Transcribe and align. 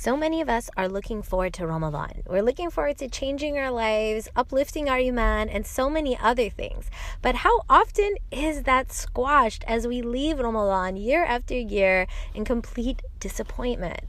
So 0.00 0.16
many 0.16 0.40
of 0.40 0.48
us 0.48 0.70
are 0.78 0.88
looking 0.88 1.20
forward 1.20 1.52
to 1.52 1.66
Ramadan. 1.66 2.22
We're 2.26 2.40
looking 2.40 2.70
forward 2.70 2.96
to 3.00 3.08
changing 3.10 3.58
our 3.58 3.70
lives, 3.70 4.30
uplifting 4.34 4.88
our 4.88 4.96
iman, 4.96 5.50
and 5.50 5.66
so 5.66 5.90
many 5.90 6.16
other 6.16 6.48
things. 6.48 6.86
But 7.20 7.34
how 7.34 7.64
often 7.68 8.14
is 8.30 8.62
that 8.62 8.90
squashed 8.92 9.62
as 9.66 9.86
we 9.86 10.00
leave 10.00 10.38
Ramadan 10.38 10.96
year 10.96 11.22
after 11.22 11.52
year 11.52 12.06
in 12.32 12.46
complete 12.46 13.02
disappointment? 13.18 14.04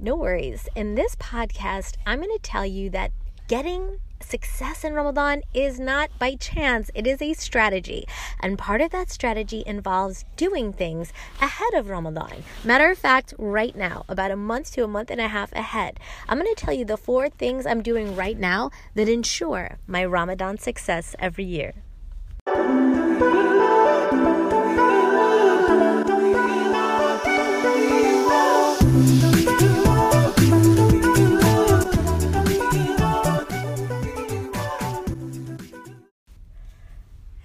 No 0.00 0.16
worries. 0.16 0.66
In 0.74 0.94
this 0.94 1.14
podcast, 1.16 1.96
I'm 2.06 2.20
going 2.20 2.34
to 2.34 2.42
tell 2.42 2.64
you 2.64 2.88
that 2.88 3.12
getting 3.48 3.98
success 4.22 4.84
in 4.84 4.94
Ramadan 4.94 5.42
is 5.54 5.78
not 5.78 6.10
by 6.18 6.34
chance, 6.34 6.90
it 6.94 7.06
is 7.06 7.22
a 7.22 7.32
strategy. 7.34 8.06
And 8.40 8.58
part 8.58 8.80
of 8.80 8.90
that 8.90 9.10
strategy 9.10 9.62
involves 9.66 10.24
doing 10.36 10.72
things 10.72 11.12
ahead 11.40 11.74
of 11.74 11.88
Ramadan. 11.88 12.44
Matter 12.64 12.90
of 12.90 12.98
fact, 12.98 13.34
right 13.38 13.76
now, 13.76 14.04
about 14.08 14.30
a 14.30 14.36
month 14.36 14.72
to 14.72 14.84
a 14.84 14.88
month 14.88 15.10
and 15.10 15.20
a 15.20 15.28
half 15.28 15.52
ahead, 15.52 16.00
I'm 16.28 16.38
going 16.38 16.54
to 16.54 16.60
tell 16.60 16.74
you 16.74 16.84
the 16.84 16.96
four 16.96 17.28
things 17.28 17.66
I'm 17.66 17.82
doing 17.82 18.16
right 18.16 18.38
now 18.38 18.70
that 18.94 19.08
ensure 19.08 19.78
my 19.86 20.04
Ramadan 20.04 20.58
success 20.58 21.14
every 21.18 21.44
year. 21.44 21.74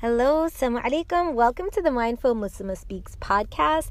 Hello, 0.04 0.48
Assalamu 0.48 0.84
alaikum. 0.84 1.34
Welcome 1.34 1.70
to 1.72 1.82
the 1.82 1.90
Mindful 1.90 2.36
Muslimah 2.36 2.78
Speaks 2.78 3.16
podcast. 3.22 3.88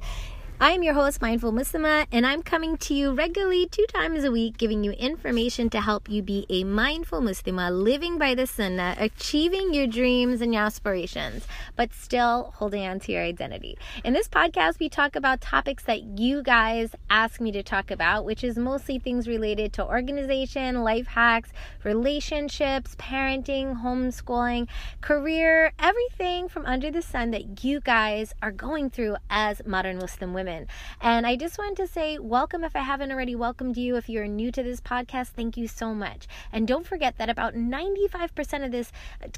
I'm 0.64 0.84
your 0.84 0.94
host, 0.94 1.20
Mindful 1.20 1.50
Muslima, 1.50 2.06
and 2.12 2.24
I'm 2.24 2.40
coming 2.40 2.76
to 2.76 2.94
you 2.94 3.12
regularly 3.12 3.66
two 3.66 3.84
times 3.92 4.22
a 4.22 4.30
week, 4.30 4.58
giving 4.58 4.84
you 4.84 4.92
information 4.92 5.68
to 5.70 5.80
help 5.80 6.08
you 6.08 6.22
be 6.22 6.46
a 6.48 6.62
mindful 6.62 7.20
Muslima, 7.20 7.68
living 7.72 8.16
by 8.16 8.36
the 8.36 8.46
Sunnah, 8.46 8.94
uh, 8.96 9.06
achieving 9.06 9.74
your 9.74 9.88
dreams 9.88 10.40
and 10.40 10.54
your 10.54 10.62
aspirations, 10.62 11.48
but 11.74 11.92
still 11.92 12.52
holding 12.58 12.86
on 12.86 13.00
to 13.00 13.10
your 13.10 13.22
identity. 13.24 13.76
In 14.04 14.12
this 14.12 14.28
podcast, 14.28 14.78
we 14.78 14.88
talk 14.88 15.16
about 15.16 15.40
topics 15.40 15.82
that 15.82 16.04
you 16.16 16.44
guys 16.44 16.94
ask 17.10 17.40
me 17.40 17.50
to 17.50 17.64
talk 17.64 17.90
about, 17.90 18.24
which 18.24 18.44
is 18.44 18.56
mostly 18.56 19.00
things 19.00 19.26
related 19.26 19.72
to 19.72 19.84
organization, 19.84 20.84
life 20.84 21.08
hacks, 21.08 21.50
relationships, 21.82 22.94
parenting, 23.00 23.82
homeschooling, 23.82 24.68
career, 25.00 25.72
everything 25.80 26.48
from 26.48 26.64
under 26.66 26.88
the 26.88 27.02
sun 27.02 27.32
that 27.32 27.64
you 27.64 27.80
guys 27.80 28.32
are 28.40 28.52
going 28.52 28.90
through 28.90 29.16
as 29.28 29.60
modern 29.66 29.98
Muslim 29.98 30.32
women 30.32 30.51
And 31.00 31.26
I 31.26 31.36
just 31.36 31.58
wanted 31.58 31.76
to 31.78 31.86
say, 31.86 32.18
welcome 32.18 32.64
if 32.64 32.76
I 32.76 32.80
haven't 32.80 33.10
already 33.10 33.34
welcomed 33.34 33.76
you. 33.76 33.96
If 33.96 34.08
you're 34.08 34.26
new 34.26 34.52
to 34.52 34.62
this 34.62 34.80
podcast, 34.80 35.28
thank 35.28 35.56
you 35.56 35.66
so 35.66 35.94
much. 35.94 36.26
And 36.52 36.68
don't 36.68 36.86
forget 36.86 37.18
that 37.18 37.28
about 37.28 37.54
95% 37.54 38.64
of 38.64 38.70
this, 38.70 38.92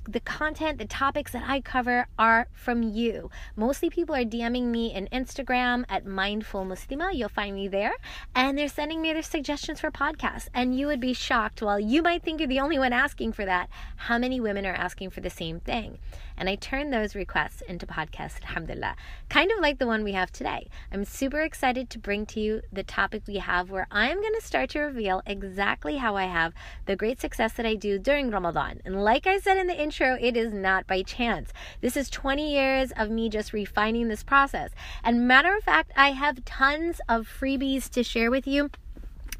the 0.08 0.20
content, 0.20 0.78
the 0.78 0.84
topics 0.86 1.32
that 1.32 1.44
I 1.46 1.60
cover 1.60 2.06
are 2.18 2.48
from 2.52 2.82
you. 2.82 3.30
Mostly 3.56 3.90
people 3.90 4.14
are 4.14 4.24
DMing 4.24 4.64
me 4.64 4.92
in 4.92 5.08
Instagram 5.12 5.84
at 5.88 6.06
Mindful 6.06 6.64
Muslima. 6.64 7.14
You'll 7.14 7.28
find 7.28 7.54
me 7.54 7.68
there. 7.68 7.94
And 8.34 8.58
they're 8.58 8.68
sending 8.68 9.00
me 9.00 9.12
their 9.12 9.22
suggestions 9.22 9.80
for 9.80 9.90
podcasts. 9.90 10.48
And 10.54 10.78
you 10.78 10.86
would 10.86 11.00
be 11.00 11.12
shocked, 11.12 11.62
while 11.62 11.80
you 11.80 12.02
might 12.02 12.22
think 12.22 12.40
you're 12.40 12.48
the 12.48 12.60
only 12.60 12.78
one 12.78 12.92
asking 12.92 13.32
for 13.32 13.44
that, 13.44 13.68
how 13.96 14.18
many 14.18 14.40
women 14.40 14.66
are 14.66 14.74
asking 14.74 15.10
for 15.10 15.20
the 15.20 15.30
same 15.30 15.60
thing. 15.60 15.98
And 16.36 16.48
I 16.48 16.56
turn 16.56 16.90
those 16.90 17.14
requests 17.14 17.60
into 17.62 17.86
podcasts, 17.86 18.42
alhamdulillah, 18.42 18.96
kind 19.28 19.52
of 19.52 19.60
like 19.60 19.78
the 19.78 19.86
one 19.86 20.02
we 20.02 20.12
have 20.12 20.32
today. 20.32 20.66
I'm 20.92 21.03
super 21.04 21.40
excited 21.40 21.90
to 21.90 21.98
bring 21.98 22.26
to 22.26 22.40
you 22.40 22.62
the 22.72 22.82
topic 22.82 23.22
we 23.26 23.36
have 23.36 23.70
where 23.70 23.86
I'm 23.90 24.20
going 24.20 24.34
to 24.34 24.46
start 24.46 24.70
to 24.70 24.80
reveal 24.80 25.22
exactly 25.26 25.96
how 25.96 26.16
I 26.16 26.24
have 26.24 26.52
the 26.86 26.96
great 26.96 27.20
success 27.20 27.52
that 27.54 27.66
I 27.66 27.74
do 27.74 27.98
during 27.98 28.30
Ramadan. 28.30 28.80
And 28.84 29.02
like 29.02 29.26
I 29.26 29.38
said 29.38 29.56
in 29.56 29.66
the 29.66 29.80
intro, 29.80 30.16
it 30.20 30.36
is 30.36 30.52
not 30.52 30.86
by 30.86 31.02
chance. 31.02 31.52
This 31.80 31.96
is 31.96 32.10
20 32.10 32.52
years 32.52 32.92
of 32.96 33.10
me 33.10 33.28
just 33.28 33.52
refining 33.52 34.08
this 34.08 34.22
process. 34.22 34.70
And 35.02 35.28
matter 35.28 35.56
of 35.56 35.64
fact, 35.64 35.92
I 35.96 36.12
have 36.12 36.44
tons 36.44 37.00
of 37.08 37.28
freebies 37.28 37.88
to 37.90 38.02
share 38.02 38.30
with 38.30 38.46
you 38.46 38.70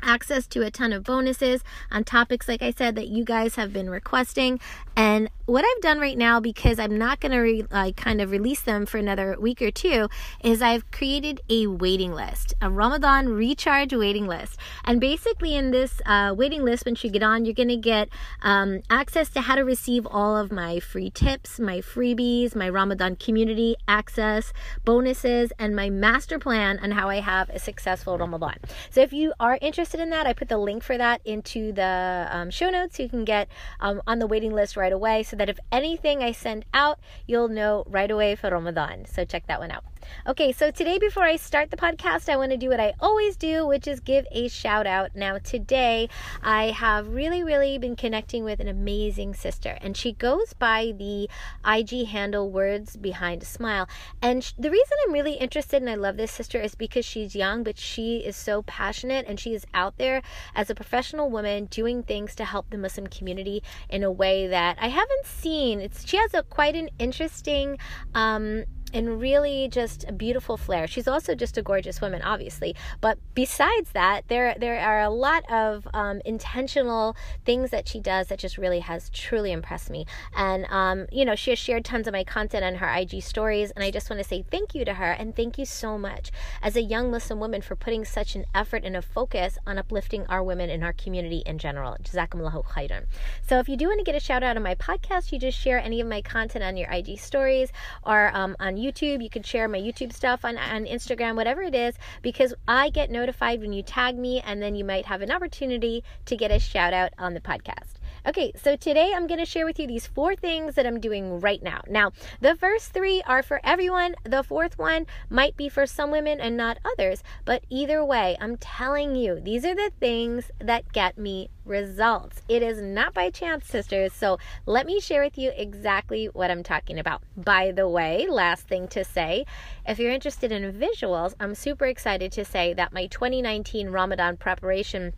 access 0.03 0.47
to 0.49 0.63
a 0.63 0.71
ton 0.71 0.93
of 0.93 1.05
bonuses 1.05 1.65
on 1.91 2.05
topics, 2.05 2.47
like 2.47 2.63
I 2.63 2.71
said, 2.71 2.95
that 2.97 3.09
you 3.09 3.25
guys 3.25 3.57
have 3.57 3.73
been 3.73 3.91
requesting. 3.91 4.61
And 4.97 5.31
what 5.47 5.65
I've 5.65 5.83
done 5.83 5.99
right 5.99 6.17
now, 6.17 6.41
because 6.41 6.79
I'm 6.79 6.97
not 6.97 7.21
going 7.21 7.33
to 7.33 7.39
re- 7.39 7.67
like 7.71 7.97
kind 7.97 8.21
of 8.21 8.31
release 8.31 8.63
them 8.63 8.87
for 8.87 8.97
another 8.97 9.37
week 9.39 9.61
or 9.61 9.71
two, 9.71 10.09
is 10.43 10.63
I've 10.63 10.91
created 10.91 11.41
a 11.51 11.67
waiting 11.67 12.13
list, 12.13 12.55
a 12.63 12.71
Ramadan 12.71 13.29
recharge 13.29 13.93
waiting 13.93 14.27
list. 14.27 14.59
And 14.85 15.01
basically, 15.01 15.55
in 15.55 15.71
this 15.71 16.01
uh, 16.07 16.35
waiting 16.37 16.65
list, 16.65 16.87
once 16.87 17.05
you 17.05 17.11
get 17.11 17.23
on, 17.23 17.45
you're 17.45 17.55
going 17.55 17.69
to 17.69 17.77
get 17.77 18.09
um, 18.41 18.81
access 18.89 19.29
to 19.31 19.43
how 19.43 19.57
to 19.57 19.63
receive 19.63 20.07
all 20.07 20.37
of 20.37 20.51
my 20.51 20.81
free 20.81 21.11
tips, 21.11 21.61
my 21.61 21.81
freebies, 21.81 22.57
my 22.57 22.69
Ramadan 22.69 23.17
community 23.17 23.77
access, 23.87 24.53
bonuses, 24.85 25.53
and 25.59 25.77
my 25.77 25.91
master 25.91 26.39
plan 26.39 26.79
on 26.79 26.93
how 26.93 27.11
I 27.11 27.17
have 27.17 27.51
a 27.51 27.59
successful 27.59 28.17
Ramadan. 28.17 28.57
So 28.89 29.03
if 29.03 29.13
you 29.13 29.35
are 29.39 29.59
interested 29.61 30.01
in 30.01 30.09
that, 30.11 30.27
I 30.27 30.33
put 30.33 30.49
the 30.49 30.59
link 30.59 30.83
for 30.83 30.97
that 30.97 31.21
into 31.27 31.73
the 31.73 32.29
um, 32.31 32.51
show 32.51 32.71
notes. 32.71 32.99
You 32.99 33.11
can 33.11 33.27
get 33.27 33.49
um, 33.81 34.01
on 34.07 34.21
the 34.21 34.27
waiting 34.27 34.55
list 34.55 34.77
right 34.77 34.93
away 34.93 35.23
so 35.23 35.34
that 35.35 35.49
if 35.49 35.59
anything 35.73 36.23
I 36.23 36.33
send 36.33 36.65
out, 36.73 36.99
you'll 37.27 37.49
know 37.49 37.85
right 37.87 38.11
away 38.11 38.35
for 38.35 38.51
Ramadan. 38.51 39.07
So 39.07 39.25
check 39.25 39.47
that 39.47 39.61
one 39.61 39.71
out. 39.71 39.85
Okay, 40.27 40.53
so 40.53 40.71
today, 40.71 40.99
before 40.99 41.25
I 41.25 41.37
start 41.37 41.71
the 41.71 41.77
podcast, 41.77 42.29
I 42.29 42.37
want 42.37 42.53
to 42.53 42.57
do 42.57 42.69
what 42.69 42.81
I 42.81 42.95
always 43.01 43.37
do, 43.37 43.67
which 43.67 43.87
is 43.87 44.01
give 44.01 44.27
a 44.33 44.49
shout 44.49 44.87
out. 44.87 45.15
Now, 45.15 45.39
today, 45.39 46.09
I 46.43 46.71
have 46.71 47.09
really, 47.09 47.43
really 47.45 47.79
been 47.79 47.97
connecting 47.97 48.45
with 48.45 48.61
an 48.61 48.69
amazing 48.69 49.35
sister, 49.35 49.79
and 49.81 49.97
she 49.97 50.13
goes 50.13 50.53
by 50.55 50.93
the 50.97 51.29
IG 51.67 52.09
handle 52.09 52.51
Words 52.51 52.97
Behind 52.97 53.43
a 53.43 53.47
Smile. 53.47 53.89
And 54.23 54.53
the 54.59 54.71
reason 54.71 54.97
I'm 55.07 55.13
really 55.13 55.35
interested 55.35 55.83
and 55.83 55.91
I 55.91 55.95
love 55.95 56.17
this 56.17 56.33
sister 56.33 56.61
is 56.61 56.75
because 56.75 57.05
she's 57.05 57.37
young, 57.37 57.63
but 57.63 57.79
she 57.79 58.19
is 58.19 58.37
so 58.37 58.63
passionate 58.63 59.27
and 59.29 59.39
she 59.39 59.55
is 59.55 59.67
out 59.75 59.99
there 59.99 60.23
as 60.55 60.71
a 60.71 60.75
professional 60.75 61.31
woman 61.31 61.67
doing 61.67 62.03
things 62.03 62.35
to 62.37 62.45
help 62.45 62.71
the 62.71 62.79
Muslim 62.79 63.07
community 63.07 63.63
in 63.89 64.03
a 64.03 64.11
way 64.11 64.47
that 64.47 64.77
I 64.81 64.89
haven't 64.89 65.27
seen. 65.27 65.81
It's 65.81 66.07
she 66.07 66.17
has 66.17 66.35
a 66.35 66.43
quite 66.43 66.77
an 66.77 66.91
interesting 66.99 67.79
um, 68.15 68.65
and 68.95 69.21
really 69.21 69.69
just 69.69 70.05
a 70.09 70.13
beautiful 70.13 70.57
flair. 70.57 70.87
She's 70.87 71.09
also 71.09 71.35
just 71.35 71.59
a 71.59 71.63
gorgeous 71.63 72.01
woman, 72.01 72.23
obviously. 72.23 72.77
But 73.01 73.19
besides 73.35 73.91
that, 73.93 74.23
there 74.29 74.55
there 74.59 74.79
are 74.79 75.01
a 75.01 75.11
lot 75.11 75.45
of 75.51 75.87
um, 75.93 76.23
intentional 76.25 77.17
things 77.45 77.71
that 77.71 77.89
she 77.89 78.01
does 78.01 78.29
that 78.29 78.39
just 78.39 78.57
really 78.57 78.79
has 78.79 79.11
truly 79.11 79.51
impressed 79.51 79.91
me. 79.91 80.07
And 80.37 80.65
um, 80.71 81.07
you 81.11 81.25
know, 81.25 81.35
she 81.35 81.51
has 81.51 81.59
shared 81.59 81.85
tons 81.85 82.07
of 82.07 82.13
my 82.13 82.23
content 82.23 82.65
on 82.65 82.77
her 82.77 82.89
IG 82.89 83.23
stories, 83.23 83.73
and 83.73 83.85
I 83.85 83.91
just 83.91 84.09
want 84.09 84.23
to 84.23 84.29
say 84.29 84.45
thank 84.49 84.75
you 84.75 84.85
to 84.85 84.95
her 84.95 85.11
and 85.11 85.35
thank 85.35 85.59
you 85.59 85.67
so 85.67 85.99
much 85.99 86.31
as 86.63 86.77
a 86.77 86.83
young 86.83 87.11
Muslim 87.11 87.41
woman 87.41 87.61
for 87.61 87.75
putting 87.75 88.05
such 88.05 88.37
an 88.37 88.47
effort 88.55 88.85
and 88.85 88.97
a 88.97 89.03
focus 89.03 89.59
on 89.67 89.77
uplifting 89.77 90.25
our 90.29 90.43
women 90.43 90.71
in 90.71 90.85
our 90.85 90.93
community 90.93 91.43
in 91.45 91.59
general. 91.59 91.97
Jazakumullahu 92.03 92.65
khairan. 92.65 93.07
So 93.43 93.59
if 93.59 93.69
you 93.69 93.77
do 93.77 93.89
want 93.89 93.99
to 93.99 94.05
get 94.05 94.15
a 94.15 94.21
shout 94.21 94.45
out 94.45 94.57
on 94.57 94.63
my 94.63 94.77
podcast, 94.77 95.33
you 95.33 95.41
just 95.41 95.59
share 95.59 95.79
any 95.79 96.01
of 96.01 96.07
my 96.07 96.23
content 96.23 96.63
on 96.63 96.77
your 96.77 96.89
IG 96.91 97.19
stories 97.19 97.73
or 98.05 98.31
um, 98.35 98.57
on 98.61 98.77
YouTube. 98.85 99.23
You 99.23 99.31
can 99.31 99.43
share 99.43 99.69
my 99.69 99.79
YouTube 99.79 100.13
stuff 100.13 100.45
on, 100.45 100.59
on 100.59 100.85
Instagram, 100.85 101.37
whatever 101.37 101.63
it 101.63 101.75
is, 101.75 101.95
because 102.23 102.53
I 102.69 102.91
get 102.91 103.11
notified 103.11 103.61
when 103.61 103.73
you 103.73 103.83
tag 103.83 104.19
me, 104.19 104.41
and 104.45 104.61
then 104.61 104.75
you 104.75 104.85
might 104.85 105.07
have 105.07 105.23
an 105.23 105.31
opportunity 105.31 106.05
to 106.27 106.37
get 106.37 106.51
a 106.51 106.59
shout 106.59 106.93
out 106.93 107.13
on 107.19 107.35
the 107.35 107.41
podcast. 107.41 107.95
Okay, 108.27 108.53
so 108.57 108.75
today 108.75 109.13
I'm 109.15 109.27
going 109.27 109.39
to 109.39 109.45
share 109.45 109.67
with 109.67 109.79
you 109.79 109.87
these 109.87 110.07
four 110.07 110.35
things 110.35 110.77
that 110.77 110.87
I'm 110.87 110.99
doing 110.99 111.41
right 111.41 111.63
now. 111.63 111.83
Now, 111.87 112.13
the 112.41 112.57
first 112.57 112.95
three 112.95 113.21
are 113.27 113.43
for 113.43 113.61
everyone, 113.63 114.15
the 114.25 114.43
fourth 114.43 114.79
one 114.79 115.07
might 115.29 115.59
be 115.59 115.69
for 115.69 115.85
some 115.85 116.11
women 116.11 116.41
and 116.41 116.57
not 116.57 116.79
others, 116.87 117.23
but 117.45 117.65
either 117.69 118.03
way, 118.03 118.39
I'm 118.41 118.57
telling 118.57 119.15
you, 119.15 119.41
these 119.41 119.67
are 119.67 119.75
the 119.75 119.93
things 120.01 120.51
that 120.59 120.91
get 120.95 121.19
me 121.19 121.51
results. 121.67 122.41
It 122.49 122.63
is 122.63 122.81
not 122.81 123.13
by 123.13 123.29
chance, 123.29 123.67
sisters. 123.67 124.15
So 124.15 124.39
let 124.65 124.87
me 124.87 125.01
share 125.01 125.23
with 125.23 125.37
you 125.37 125.53
exactly 125.55 126.27
what 126.33 126.51
I'm 126.51 126.63
talking 126.63 126.99
about. 126.99 127.23
By 127.37 127.73
the 127.73 127.89
way, 127.89 128.27
last 128.27 128.67
thing 128.67 128.89
to 128.89 129.05
say 129.05 129.45
if 129.87 129.99
you're 129.99 130.11
interested 130.11 130.51
in 130.51 130.73
visuals, 130.73 131.35
I'm 131.39 131.55
super 131.55 131.85
excited 131.85 132.33
to 132.33 132.45
say 132.47 132.73
that 132.73 132.95
my 132.95 133.07
2019 133.07 133.91
Ramadan 133.91 134.39
preparation 134.39 135.13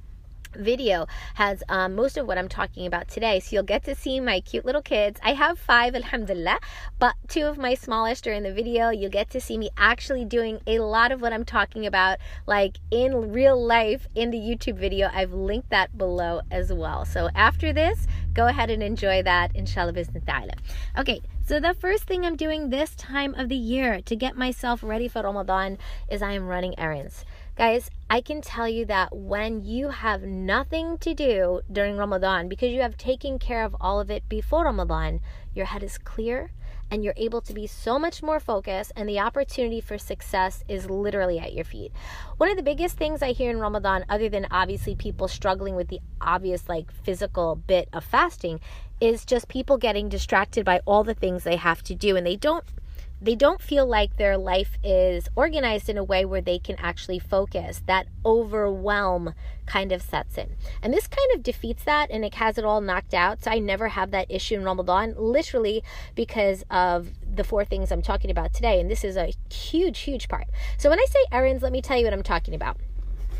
video 0.59 1.07
has 1.35 1.63
um, 1.69 1.95
most 1.95 2.17
of 2.17 2.27
what 2.27 2.39
I'm 2.39 2.49
talking 2.49 2.87
about 2.87 3.09
today. 3.09 3.41
So 3.41 3.57
you'll 3.57 3.63
get 3.63 3.85
to 3.85 3.95
see 3.95 4.21
my 4.21 4.41
cute 4.41 4.65
little 4.65 4.83
kids. 4.83 5.21
I 5.23 5.33
have 5.35 5.59
five, 5.59 5.95
alhamdulillah, 5.95 6.59
but 6.99 7.15
two 7.29 7.47
of 7.47 7.59
my 7.59 7.75
smallest 7.75 8.27
are 8.27 8.33
in 8.33 8.43
the 8.43 8.53
video. 8.53 8.91
You'll 8.91 9.11
get 9.11 9.31
to 9.31 9.41
see 9.41 9.59
me 9.59 9.71
actually 9.77 10.25
doing 10.25 10.61
a 10.67 10.81
lot 10.81 11.13
of 11.13 11.21
what 11.21 11.33
I'm 11.33 11.45
talking 11.45 11.87
about, 11.87 12.19
like 12.47 12.79
in 12.91 13.33
real 13.33 13.63
life 13.63 14.07
in 14.15 14.31
the 14.31 14.39
YouTube 14.39 14.79
video. 14.79 15.11
I've 15.13 15.33
linked 15.33 15.71
that 15.71 15.97
below 15.97 16.41
as 16.51 16.73
well. 16.73 17.05
So 17.05 17.29
after 17.35 17.73
this, 17.73 18.07
go 18.33 18.47
ahead 18.47 18.71
and 18.71 18.83
enjoy 18.83 19.23
that, 19.23 19.55
inshallah, 19.55 19.93
ta'ala. 20.27 20.53
Okay, 20.99 21.21
so 21.47 21.61
the 21.61 21.75
first 21.75 22.05
thing 22.05 22.27
I'm 22.27 22.37
doing 22.37 22.71
this 22.71 22.95
time 22.97 23.35
of 23.35 23.49
the 23.49 23.57
year 23.57 24.01
to 24.03 24.17
get 24.17 24.37
myself 24.37 24.83
ready 24.83 25.09
for 25.09 25.23
Ramadan 25.23 25.79
is 26.11 26.21
I 26.21 26.33
am 26.33 26.47
running 26.47 26.79
errands 26.79 27.25
Guys, 27.57 27.91
I 28.11 28.21
can 28.21 28.43
tell 28.43 28.69
you 28.69 28.85
that 28.85 29.17
when 29.17 29.65
you 29.65 29.89
have 29.89 30.23
nothing 30.23 30.99
to 30.99 31.15
do 31.15 31.63
during 31.73 31.97
Ramadan 31.97 32.49
because 32.49 32.71
you 32.71 32.83
have 32.83 32.99
taken 32.99 33.39
care 33.39 33.65
of 33.65 33.75
all 33.81 33.99
of 33.99 34.11
it 34.11 34.29
before 34.29 34.65
Ramadan, 34.65 35.21
your 35.55 35.65
head 35.65 35.83
is 35.83 35.97
clear 35.97 36.51
and 36.91 37.03
you're 37.03 37.15
able 37.17 37.41
to 37.41 37.55
be 37.55 37.67
so 37.67 37.99
much 37.99 38.23
more 38.23 38.41
focused 38.41 38.93
and 38.95 39.09
the 39.09 39.19
opportunity 39.19 39.81
for 39.81 39.97
success 39.97 40.65
is 40.69 40.91
literally 40.91 41.39
at 41.39 41.55
your 41.55 41.65
feet. 41.65 41.93
One 42.37 42.51
of 42.51 42.59
the 42.59 42.63
biggest 42.63 42.99
things 42.99 43.23
I 43.23 43.33
hear 43.33 43.51
in 43.51 43.59
Ramadan 43.59 44.05
other 44.07 44.29
than 44.29 44.47
obviously 44.51 44.95
people 44.95 45.27
struggling 45.27 45.77
with 45.77 45.89
the 45.89 46.01
obvious 46.21 46.69
like 46.69 46.93
physical 46.93 47.57
bit 47.57 47.89
of 47.95 48.05
fasting 48.05 48.61
is 49.01 49.25
just 49.25 49.49
people 49.49 49.79
getting 49.79 50.11
distracted 50.11 50.67
by 50.67 50.83
all 50.85 51.05
the 51.05 51.15
things 51.15 51.45
they 51.45 51.57
have 51.57 51.83
to 51.85 51.95
do 51.95 52.17
and 52.17 52.27
they 52.27 52.37
don't 52.37 52.67
they 53.21 53.35
don't 53.35 53.63
feel 53.63 53.87
like 53.87 54.17
their 54.17 54.37
life 54.37 54.79
is 54.85 55.29
organized 55.35 55.89
in 55.89 55.97
a 55.97 56.05
way 56.05 56.25
where 56.25 56.41
they 56.41 56.59
can 56.59 56.77
actually 56.79 57.19
focus. 57.19 57.83
That 57.87 58.07
overwhelm 58.25 59.33
kind 59.65 59.91
of 59.91 60.03
sets 60.03 60.39
in. 60.39 60.55
And 60.83 60.93
this 60.93 61.07
kind 61.07 61.29
of 61.35 61.43
defeats 61.43 61.85
that 61.85 62.11
and 62.11 62.25
it 62.25 62.35
has 62.35 62.59
it 62.59 62.65
all 62.65 62.81
knocked 62.81 63.15
out. 63.15 63.43
So 63.43 63.51
I 63.51 63.59
never 63.59 63.89
have 63.89 64.11
that 64.11 64.31
issue 64.31 64.57
in 64.57 64.65
Ramadan, 64.65 65.15
literally 65.17 65.83
because 66.15 66.65
of 66.71 67.09
the 67.35 67.45
four 67.45 67.65
things 67.65 67.91
I'm 67.91 68.03
talking 68.03 68.31
about 68.31 68.53
today. 68.53 68.81
And 68.81 68.91
this 68.91 69.05
is 69.05 69.17
a 69.17 69.33
huge, 69.53 70.01
huge 70.01 70.29
part. 70.29 70.47
So 70.79 70.91
when 70.91 71.01
I 71.01 71.07
say 71.09 71.21
errands, 71.33 71.63
let 71.63 71.73
me 71.73 71.83
tell 71.83 71.97
you 71.97 72.05
what 72.05 72.13
I'm 72.13 72.23
talking 72.23 72.55
about. 72.55 72.79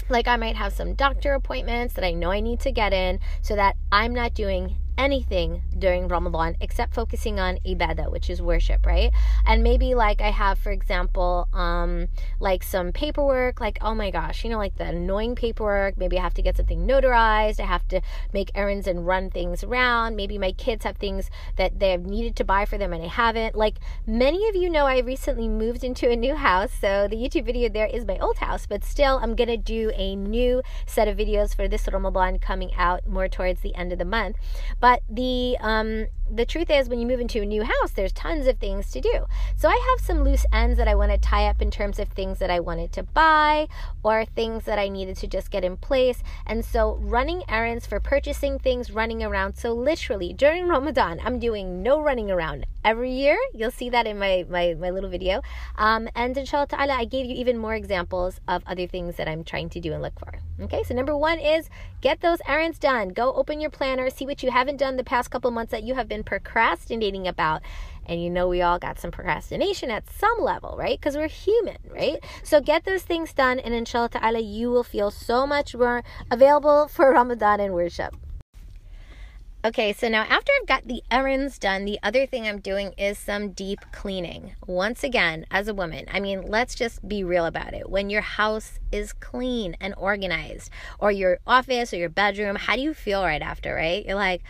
Like 0.09 0.29
I 0.29 0.37
might 0.37 0.57
have 0.57 0.73
some 0.73 0.95
doctor 0.95 1.35
appointments 1.35 1.95
that 1.95 2.05
I 2.05 2.13
know 2.13 2.31
I 2.31 2.41
need 2.41 2.61
to 2.61 2.73
get 2.73 2.93
in 2.93 3.19
so 3.43 3.57
that 3.57 3.77
I'm 3.91 4.15
not 4.15 4.35
doing 4.35 4.77
anything 4.99 5.63
during 5.79 6.09
Ramadan 6.09 6.57
except 6.61 6.95
focusing 6.95 7.39
on 7.39 7.59
ibadah, 7.67 8.11
which 8.11 8.31
is 8.31 8.41
worship, 8.41 8.87
right? 8.87 9.13
And 9.45 9.63
maybe 9.63 9.95
like 9.95 10.21
I 10.21 10.31
have, 10.31 10.59
for 10.59 10.71
example, 10.71 11.49
um, 11.53 12.09
like 12.41 12.63
some 12.63 12.93
paperwork, 12.93 13.61
like 13.61 13.79
oh 13.83 13.95
my 13.95 14.11
gosh, 14.11 14.45
you 14.45 14.51
know, 14.51 14.59
like 14.59 14.77
the 14.77 14.85
annoying 14.85 15.35
paperwork. 15.35 15.97
Maybe 15.97 16.19
I 16.19 16.23
have 16.23 16.35
to 16.35 16.43
get 16.43 16.57
something 16.57 16.87
notarized. 16.87 17.61
I 17.61 17.67
have 17.67 17.87
to 17.89 18.01
make 18.33 18.51
errands 18.55 18.87
and 18.87 19.07
run 19.07 19.31
things 19.31 19.63
around. 19.63 20.17
Maybe 20.17 20.39
my 20.39 20.53
kids 20.53 20.85
have 20.85 20.97
things 20.97 21.31
that 21.57 21.79
they 21.79 21.91
have 21.91 22.05
needed 22.05 22.37
to 22.37 22.45
buy 22.45 22.65
for 22.65 22.79
them 22.79 22.93
and 22.93 23.03
I 23.03 23.09
haven't. 23.09 23.55
Like 23.55 23.79
many 24.07 24.49
of 24.49 24.57
you 24.57 24.71
know, 24.71 24.87
I 24.87 25.01
recently 25.01 25.49
moved 25.49 25.85
into 25.85 26.11
a 26.11 26.17
new 26.17 26.37
house, 26.37 26.73
so 26.81 27.07
the 27.09 27.17
YouTube 27.17 27.47
video 27.47 27.69
there 27.69 27.87
is 27.87 28.05
my 28.05 28.19
old 28.19 28.39
house, 28.39 28.67
but 28.67 28.85
still, 28.85 29.19
I'm 29.23 29.35
gonna 29.35 29.57
do 29.57 29.93
a 29.95 30.17
new 30.17 30.63
set 30.87 31.09
of 31.09 31.17
videos 31.17 31.55
for 31.55 31.69
this 31.69 31.89
Ramadan 31.93 32.39
coming 32.39 32.75
out 32.77 33.07
more 33.07 33.29
towards 33.29 33.61
the 33.61 33.75
end 33.75 33.93
of 33.93 33.99
the 33.99 34.05
month. 34.05 34.37
But 34.81 34.86
but 34.87 35.03
the 35.09 35.57
um, 35.59 36.07
the 36.31 36.45
truth 36.45 36.71
is, 36.71 36.89
when 36.89 36.99
you 36.99 37.07
move 37.07 37.21
into 37.21 37.41
a 37.41 37.47
new 37.47 37.63
house, 37.63 37.93
there's 37.95 38.13
tons 38.13 38.47
of 38.47 38.59
things 38.59 38.91
to 38.91 39.01
do. 39.01 39.27
So 39.57 39.69
I 39.69 39.97
have 39.97 40.07
some 40.07 40.25
loose 40.25 40.45
ends 40.53 40.77
that 40.79 40.89
I 40.89 40.95
want 40.95 41.13
to 41.13 41.19
tie 41.19 41.47
up 41.47 41.63
in 41.63 41.71
terms 41.71 41.99
of 41.99 42.09
things 42.09 42.39
that 42.41 42.51
I 42.51 42.61
wanted 42.61 42.93
to 42.93 43.03
buy 43.03 43.69
or 44.03 44.25
things 44.25 44.65
that 44.65 44.79
I 44.79 44.89
needed 44.89 45.17
to 45.19 45.27
just 45.27 45.51
get 45.51 45.65
in 45.65 45.77
place. 45.77 46.23
And 46.47 46.65
so 46.65 46.97
running 47.01 47.43
errands 47.49 47.87
for 47.87 48.01
purchasing 48.01 48.59
things, 48.59 48.91
running 48.91 49.23
around. 49.23 49.57
So 49.57 49.73
literally 49.73 50.33
during 50.33 50.67
Ramadan, 50.69 51.21
I'm 51.25 51.39
doing 51.39 51.83
no 51.83 52.01
running 52.01 52.31
around 52.31 52.67
every 52.85 53.13
year. 53.13 53.39
You'll 53.55 53.71
see 53.71 53.91
that 53.91 54.07
in 54.07 54.19
my 54.19 54.47
my, 54.49 54.75
my 54.75 54.91
little 54.91 55.11
video. 55.11 55.43
Um, 55.77 56.09
and 56.15 56.37
inshallah 56.37 56.69
ta'ala, 56.69 56.95
I 56.95 57.05
gave 57.05 57.27
you 57.27 57.35
even 57.37 57.59
more 57.59 57.75
examples 57.75 58.41
of 58.49 58.63
other 58.67 58.87
things 58.87 59.17
that 59.17 59.29
I'm 59.29 59.45
trying 59.45 59.71
to 59.71 59.81
do 59.81 59.93
and 59.93 60.03
look 60.03 60.19
for. 60.19 60.39
Okay, 60.59 60.83
so 60.83 60.95
number 60.95 61.17
one 61.17 61.39
is 61.39 61.69
get 62.01 62.21
those 62.21 62.39
errands 62.49 62.79
done. 62.79 63.11
Go 63.11 63.33
open 63.35 63.61
your 63.61 63.71
planner, 63.71 64.09
see 64.11 64.25
what 64.25 64.43
you 64.43 64.51
haven't 64.51 64.76
done 64.77 64.97
the 64.97 65.05
past 65.05 65.31
couple 65.31 65.51
months 65.51 65.71
that 65.73 65.83
you 65.83 65.95
have 65.95 66.09
been 66.09 66.23
procrastinating 66.23 67.27
about. 67.27 67.63
And 68.07 68.23
you 68.23 68.31
know, 68.31 68.47
we 68.47 68.63
all 68.63 68.79
got 68.79 69.01
some 69.01 69.11
procrastination 69.11 69.91
at 69.91 70.09
some 70.09 70.39
level, 70.41 70.77
right? 70.79 70.99
Because 70.99 71.17
we're 71.17 71.29
human, 71.29 71.79
right? 71.91 72.23
So 72.45 72.61
get 72.61 72.85
those 72.85 73.03
things 73.03 73.33
done, 73.33 73.59
and 73.59 73.75
inshallah 73.75 74.11
ta'ala, 74.11 74.41
you 74.41 74.71
will 74.71 74.85
feel 74.85 75.11
so 75.11 75.47
much 75.47 75.75
more 75.75 76.05
available 76.31 76.89
for 76.89 77.11
Ramadan 77.11 77.61
and 77.61 77.75
worship. 77.75 78.15
Okay, 79.67 79.93
so 79.93 80.09
now 80.09 80.23
after 80.23 80.53
I've 80.61 80.69
got 80.69 80.87
the 80.87 81.03
errands 81.11 81.59
done, 81.59 81.87
the 81.87 81.99
other 82.01 82.25
thing 82.25 82.47
I'm 82.47 82.61
doing 82.61 82.93
is 82.97 83.19
some 83.19 83.51
deep 83.51 83.81
cleaning. 83.91 84.55
Once 84.65 85.03
again, 85.03 85.45
as 85.51 85.67
a 85.67 85.75
woman, 85.75 86.05
I 86.09 86.21
mean, 86.21 86.43
let's 86.43 86.77
just 86.77 87.09
be 87.09 87.25
real 87.25 87.47
about 87.47 87.75
it. 87.75 87.91
When 87.91 88.09
your 88.09 88.21
house 88.21 88.79
is 88.93 89.13
clean 89.13 89.77
and 89.81 89.93
organized, 89.99 90.71
or 91.01 91.11
your 91.11 91.41
office 91.49 91.93
or 91.93 91.97
your 91.97 92.09
bedroom, 92.09 92.55
how 92.55 92.77
do 92.77 92.83
you 92.83 92.95
feel 92.95 93.25
right 93.25 93.43
after, 93.43 93.75
right? 93.75 94.07
You're 94.07 94.15
like, 94.15 94.45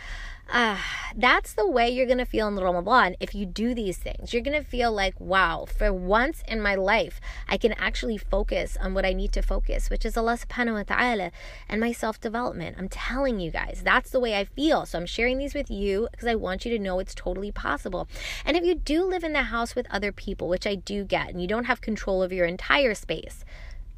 uh, 0.49 0.77
that's 1.15 1.53
the 1.53 1.67
way 1.67 1.89
you're 1.89 2.05
going 2.05 2.17
to 2.17 2.25
feel 2.25 2.47
in 2.47 2.55
the 2.55 2.63
Ramadan 2.63 3.15
if 3.19 3.35
you 3.35 3.45
do 3.45 3.73
these 3.73 3.97
things. 3.97 4.33
You're 4.33 4.43
going 4.43 4.57
to 4.57 4.67
feel 4.67 4.91
like, 4.91 5.19
wow, 5.19 5.65
for 5.65 5.91
once 5.91 6.43
in 6.47 6.61
my 6.61 6.75
life, 6.75 7.19
I 7.49 7.57
can 7.57 7.73
actually 7.73 8.17
focus 8.17 8.77
on 8.79 8.93
what 8.93 9.05
I 9.05 9.13
need 9.13 9.31
to 9.33 9.41
focus, 9.41 9.89
which 9.89 10.05
is 10.05 10.15
Allah 10.15 10.37
subhanahu 10.37 10.73
wa 10.73 10.83
ta'ala 10.83 11.31
and 11.67 11.81
my 11.81 11.91
self 11.91 12.21
development. 12.21 12.77
I'm 12.79 12.89
telling 12.89 13.39
you 13.39 13.51
guys, 13.51 13.81
that's 13.83 14.11
the 14.11 14.19
way 14.19 14.37
I 14.37 14.45
feel. 14.45 14.85
So 14.85 14.99
I'm 14.99 15.05
sharing 15.05 15.37
these 15.37 15.53
with 15.53 15.69
you 15.69 16.07
because 16.11 16.27
I 16.27 16.35
want 16.35 16.65
you 16.65 16.71
to 16.77 16.83
know 16.83 16.99
it's 16.99 17.15
totally 17.15 17.51
possible. 17.51 18.07
And 18.45 18.55
if 18.55 18.63
you 18.63 18.75
do 18.75 19.03
live 19.03 19.23
in 19.23 19.33
the 19.33 19.43
house 19.43 19.75
with 19.75 19.87
other 19.89 20.11
people, 20.11 20.47
which 20.47 20.67
I 20.67 20.75
do 20.75 21.03
get, 21.03 21.29
and 21.29 21.41
you 21.41 21.47
don't 21.47 21.65
have 21.65 21.81
control 21.81 22.23
of 22.23 22.31
your 22.31 22.45
entire 22.45 22.93
space, 22.93 23.43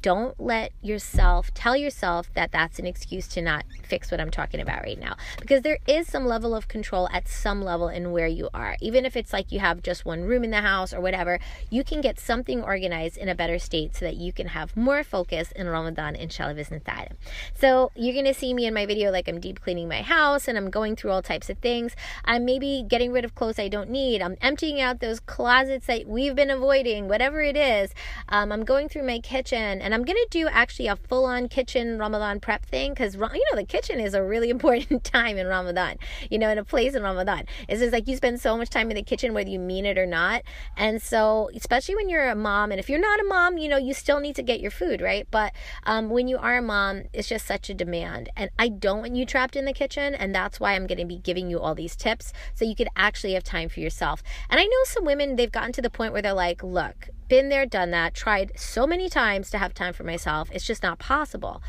don't 0.02 0.38
let 0.40 0.72
yourself 0.82 1.52
tell 1.54 1.76
yourself 1.76 2.32
that 2.34 2.52
that's 2.52 2.78
an 2.78 2.86
excuse 2.86 3.28
to 3.28 3.42
not 3.42 3.64
fix 3.82 4.10
what 4.10 4.20
I'm 4.20 4.30
talking 4.30 4.60
about 4.60 4.82
right 4.82 4.98
now. 4.98 5.16
Because 5.40 5.62
there 5.62 5.78
is 5.86 6.06
some 6.06 6.26
level 6.26 6.54
of 6.54 6.68
control 6.68 7.08
at 7.12 7.28
some 7.28 7.62
level 7.62 7.88
in 7.88 8.12
where 8.12 8.26
you 8.26 8.48
are. 8.54 8.76
Even 8.80 9.04
if 9.04 9.16
it's 9.16 9.32
like 9.32 9.52
you 9.52 9.60
have 9.60 9.82
just 9.82 10.04
one 10.04 10.22
room 10.22 10.44
in 10.44 10.50
the 10.50 10.60
house 10.60 10.94
or 10.94 11.00
whatever, 11.00 11.38
you 11.68 11.84
can 11.84 12.00
get 12.00 12.18
something 12.18 12.62
organized 12.62 13.16
in 13.16 13.28
a 13.28 13.34
better 13.34 13.58
state 13.58 13.94
so 13.96 14.04
that 14.04 14.16
you 14.16 14.32
can 14.32 14.48
have 14.48 14.76
more 14.76 15.04
focus 15.04 15.52
in 15.52 15.68
Ramadan, 15.68 16.16
inshallah 16.16 16.54
ta'ala. 16.54 17.08
So 17.54 17.90
you're 17.94 18.14
going 18.14 18.24
to 18.26 18.34
see 18.34 18.54
me 18.54 18.66
in 18.66 18.74
my 18.74 18.86
video 18.86 19.10
like 19.10 19.28
I'm 19.28 19.40
deep 19.40 19.60
cleaning 19.60 19.88
my 19.88 20.02
house 20.02 20.48
and 20.48 20.56
I'm 20.56 20.70
going 20.70 20.96
through 20.96 21.10
all 21.10 21.22
types 21.22 21.50
of 21.50 21.58
things. 21.58 21.94
I'm 22.24 22.44
maybe 22.44 22.84
getting 22.86 23.12
rid 23.12 23.24
of 23.24 23.34
clothes 23.34 23.58
I 23.58 23.68
don't 23.68 23.90
need. 23.90 24.22
I'm 24.22 24.36
emptying 24.40 24.80
out 24.80 25.00
those 25.00 25.20
closets 25.20 25.86
that 25.86 26.06
we've 26.06 26.34
been 26.34 26.50
avoiding, 26.50 27.08
whatever 27.08 27.42
it 27.42 27.56
is. 27.56 27.92
Um, 28.28 28.52
I'm 28.52 28.64
going 28.64 28.88
through 28.88 29.04
my 29.04 29.18
kitchen 29.18 29.80
and 29.80 29.89
I'm 29.94 30.04
going 30.04 30.16
to 30.16 30.28
do 30.30 30.48
actually 30.48 30.88
a 30.88 30.96
full 30.96 31.24
on 31.24 31.48
kitchen 31.48 31.98
Ramadan 31.98 32.40
prep 32.40 32.64
thing 32.66 32.92
because, 32.92 33.14
you 33.14 33.20
know, 33.20 33.56
the 33.56 33.64
kitchen 33.64 34.00
is 34.00 34.14
a 34.14 34.22
really 34.22 34.50
important 34.56 35.04
time 35.04 35.36
in 35.36 35.46
Ramadan, 35.46 35.96
you 36.30 36.38
know, 36.38 36.50
in 36.50 36.58
a 36.58 36.64
place 36.64 36.94
in 36.94 37.02
Ramadan. 37.02 37.44
It's 37.68 37.80
just 37.80 37.92
like 37.92 38.06
you 38.06 38.16
spend 38.16 38.40
so 38.40 38.56
much 38.56 38.70
time 38.70 38.90
in 38.90 38.96
the 38.96 39.02
kitchen, 39.02 39.34
whether 39.34 39.50
you 39.50 39.58
mean 39.58 39.86
it 39.86 39.98
or 39.98 40.06
not. 40.06 40.42
And 40.76 41.00
so, 41.00 41.50
especially 41.54 41.96
when 41.96 42.08
you're 42.08 42.28
a 42.28 42.34
mom, 42.34 42.70
and 42.70 42.80
if 42.80 42.88
you're 42.88 43.00
not 43.00 43.20
a 43.20 43.24
mom, 43.24 43.58
you 43.58 43.68
know, 43.68 43.78
you 43.78 43.94
still 43.94 44.20
need 44.20 44.36
to 44.36 44.42
get 44.42 44.60
your 44.60 44.70
food, 44.70 45.00
right? 45.00 45.26
But 45.30 45.52
um, 45.84 46.10
when 46.10 46.28
you 46.28 46.38
are 46.38 46.58
a 46.58 46.62
mom, 46.62 47.02
it's 47.12 47.28
just 47.28 47.46
such 47.46 47.70
a 47.70 47.74
demand. 47.74 48.30
And 48.36 48.50
I 48.58 48.68
don't 48.68 49.00
want 49.00 49.16
you 49.16 49.26
trapped 49.26 49.56
in 49.56 49.64
the 49.64 49.72
kitchen. 49.72 50.14
And 50.14 50.34
that's 50.34 50.60
why 50.60 50.74
I'm 50.74 50.86
going 50.86 50.98
to 50.98 51.04
be 51.04 51.18
giving 51.18 51.50
you 51.50 51.60
all 51.60 51.74
these 51.74 51.96
tips 51.96 52.32
so 52.54 52.64
you 52.64 52.74
could 52.74 52.88
actually 52.96 53.34
have 53.34 53.44
time 53.44 53.68
for 53.68 53.80
yourself. 53.80 54.22
And 54.48 54.60
I 54.60 54.64
know 54.64 54.84
some 54.84 55.04
women, 55.04 55.36
they've 55.36 55.50
gotten 55.50 55.72
to 55.72 55.82
the 55.82 55.90
point 55.90 56.12
where 56.12 56.22
they're 56.22 56.32
like, 56.32 56.62
look, 56.62 57.08
been 57.30 57.48
there, 57.48 57.64
done 57.64 57.92
that, 57.92 58.12
tried 58.12 58.50
so 58.56 58.86
many 58.86 59.08
times 59.08 59.50
to 59.50 59.58
have 59.58 59.72
time 59.80 59.94
for 59.94 60.04
myself. 60.04 60.50
It's 60.52 60.66
just 60.66 60.82
not 60.82 60.98
possible. 60.98 61.62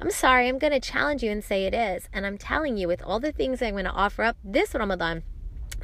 I'm 0.00 0.10
sorry, 0.10 0.48
I'm 0.48 0.58
going 0.58 0.72
to 0.72 0.80
challenge 0.80 1.22
you 1.22 1.30
and 1.30 1.42
say 1.42 1.64
it 1.64 1.74
is. 1.74 2.08
And 2.12 2.26
I'm 2.26 2.36
telling 2.36 2.76
you, 2.76 2.86
with 2.86 3.02
all 3.02 3.20
the 3.20 3.32
things 3.32 3.62
I'm 3.62 3.72
going 3.72 3.84
to 3.84 3.90
offer 3.90 4.22
up 4.22 4.36
this 4.44 4.74
Ramadan, 4.74 5.22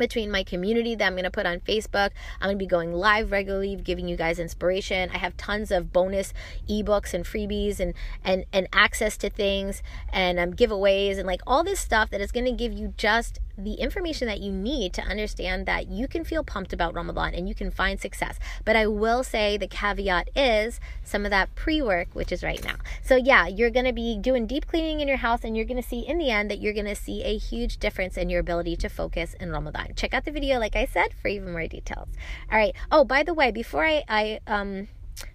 between 0.00 0.32
my 0.32 0.42
community 0.42 0.96
that 0.96 1.06
I'm 1.06 1.12
going 1.12 1.22
to 1.22 1.30
put 1.30 1.46
on 1.46 1.60
Facebook. 1.60 2.10
I'm 2.40 2.48
going 2.48 2.58
to 2.58 2.64
be 2.64 2.66
going 2.66 2.92
live 2.92 3.30
regularly, 3.30 3.76
giving 3.76 4.08
you 4.08 4.16
guys 4.16 4.40
inspiration. 4.40 5.10
I 5.14 5.18
have 5.18 5.36
tons 5.36 5.70
of 5.70 5.92
bonus 5.92 6.32
ebooks 6.68 7.14
and 7.14 7.24
freebies 7.24 7.78
and 7.78 7.94
and 8.24 8.44
and 8.52 8.66
access 8.72 9.16
to 9.18 9.30
things 9.30 9.82
and 10.12 10.40
um, 10.40 10.54
giveaways 10.54 11.18
and 11.18 11.26
like 11.26 11.42
all 11.46 11.62
this 11.62 11.78
stuff 11.78 12.10
that 12.10 12.20
is 12.20 12.32
going 12.32 12.46
to 12.46 12.52
give 12.52 12.72
you 12.72 12.94
just 12.96 13.38
the 13.64 13.74
information 13.74 14.26
that 14.28 14.40
you 14.40 14.52
need 14.52 14.92
to 14.94 15.02
understand 15.02 15.66
that 15.66 15.88
you 15.88 16.08
can 16.08 16.24
feel 16.24 16.42
pumped 16.42 16.72
about 16.72 16.94
Ramadan 16.94 17.34
and 17.34 17.48
you 17.48 17.54
can 17.54 17.70
find 17.70 18.00
success. 18.00 18.38
But 18.64 18.76
I 18.76 18.86
will 18.86 19.22
say 19.22 19.56
the 19.56 19.66
caveat 19.66 20.30
is 20.34 20.80
some 21.04 21.24
of 21.24 21.30
that 21.30 21.54
pre 21.54 21.82
work, 21.82 22.08
which 22.12 22.32
is 22.32 22.42
right 22.42 22.62
now. 22.64 22.76
So, 23.02 23.16
yeah, 23.16 23.46
you're 23.46 23.70
going 23.70 23.86
to 23.86 23.92
be 23.92 24.18
doing 24.18 24.46
deep 24.46 24.66
cleaning 24.66 25.00
in 25.00 25.08
your 25.08 25.18
house 25.18 25.44
and 25.44 25.56
you're 25.56 25.66
going 25.66 25.82
to 25.82 25.88
see 25.88 26.00
in 26.00 26.18
the 26.18 26.30
end 26.30 26.50
that 26.50 26.60
you're 26.60 26.72
going 26.72 26.86
to 26.86 26.94
see 26.94 27.22
a 27.22 27.36
huge 27.36 27.78
difference 27.78 28.16
in 28.16 28.30
your 28.30 28.40
ability 28.40 28.76
to 28.76 28.88
focus 28.88 29.34
in 29.38 29.50
Ramadan. 29.50 29.89
Check 29.96 30.14
out 30.14 30.24
the 30.24 30.30
video, 30.30 30.58
like 30.58 30.76
I 30.76 30.86
said, 30.86 31.14
for 31.20 31.28
even 31.28 31.52
more 31.52 31.66
details. 31.66 32.08
All 32.50 32.58
right. 32.58 32.74
Oh, 32.90 33.04
by 33.04 33.22
the 33.22 33.34
way, 33.34 33.50
before 33.50 33.84
I, 33.84 34.02
I, 34.08 34.40
um, 34.46 34.88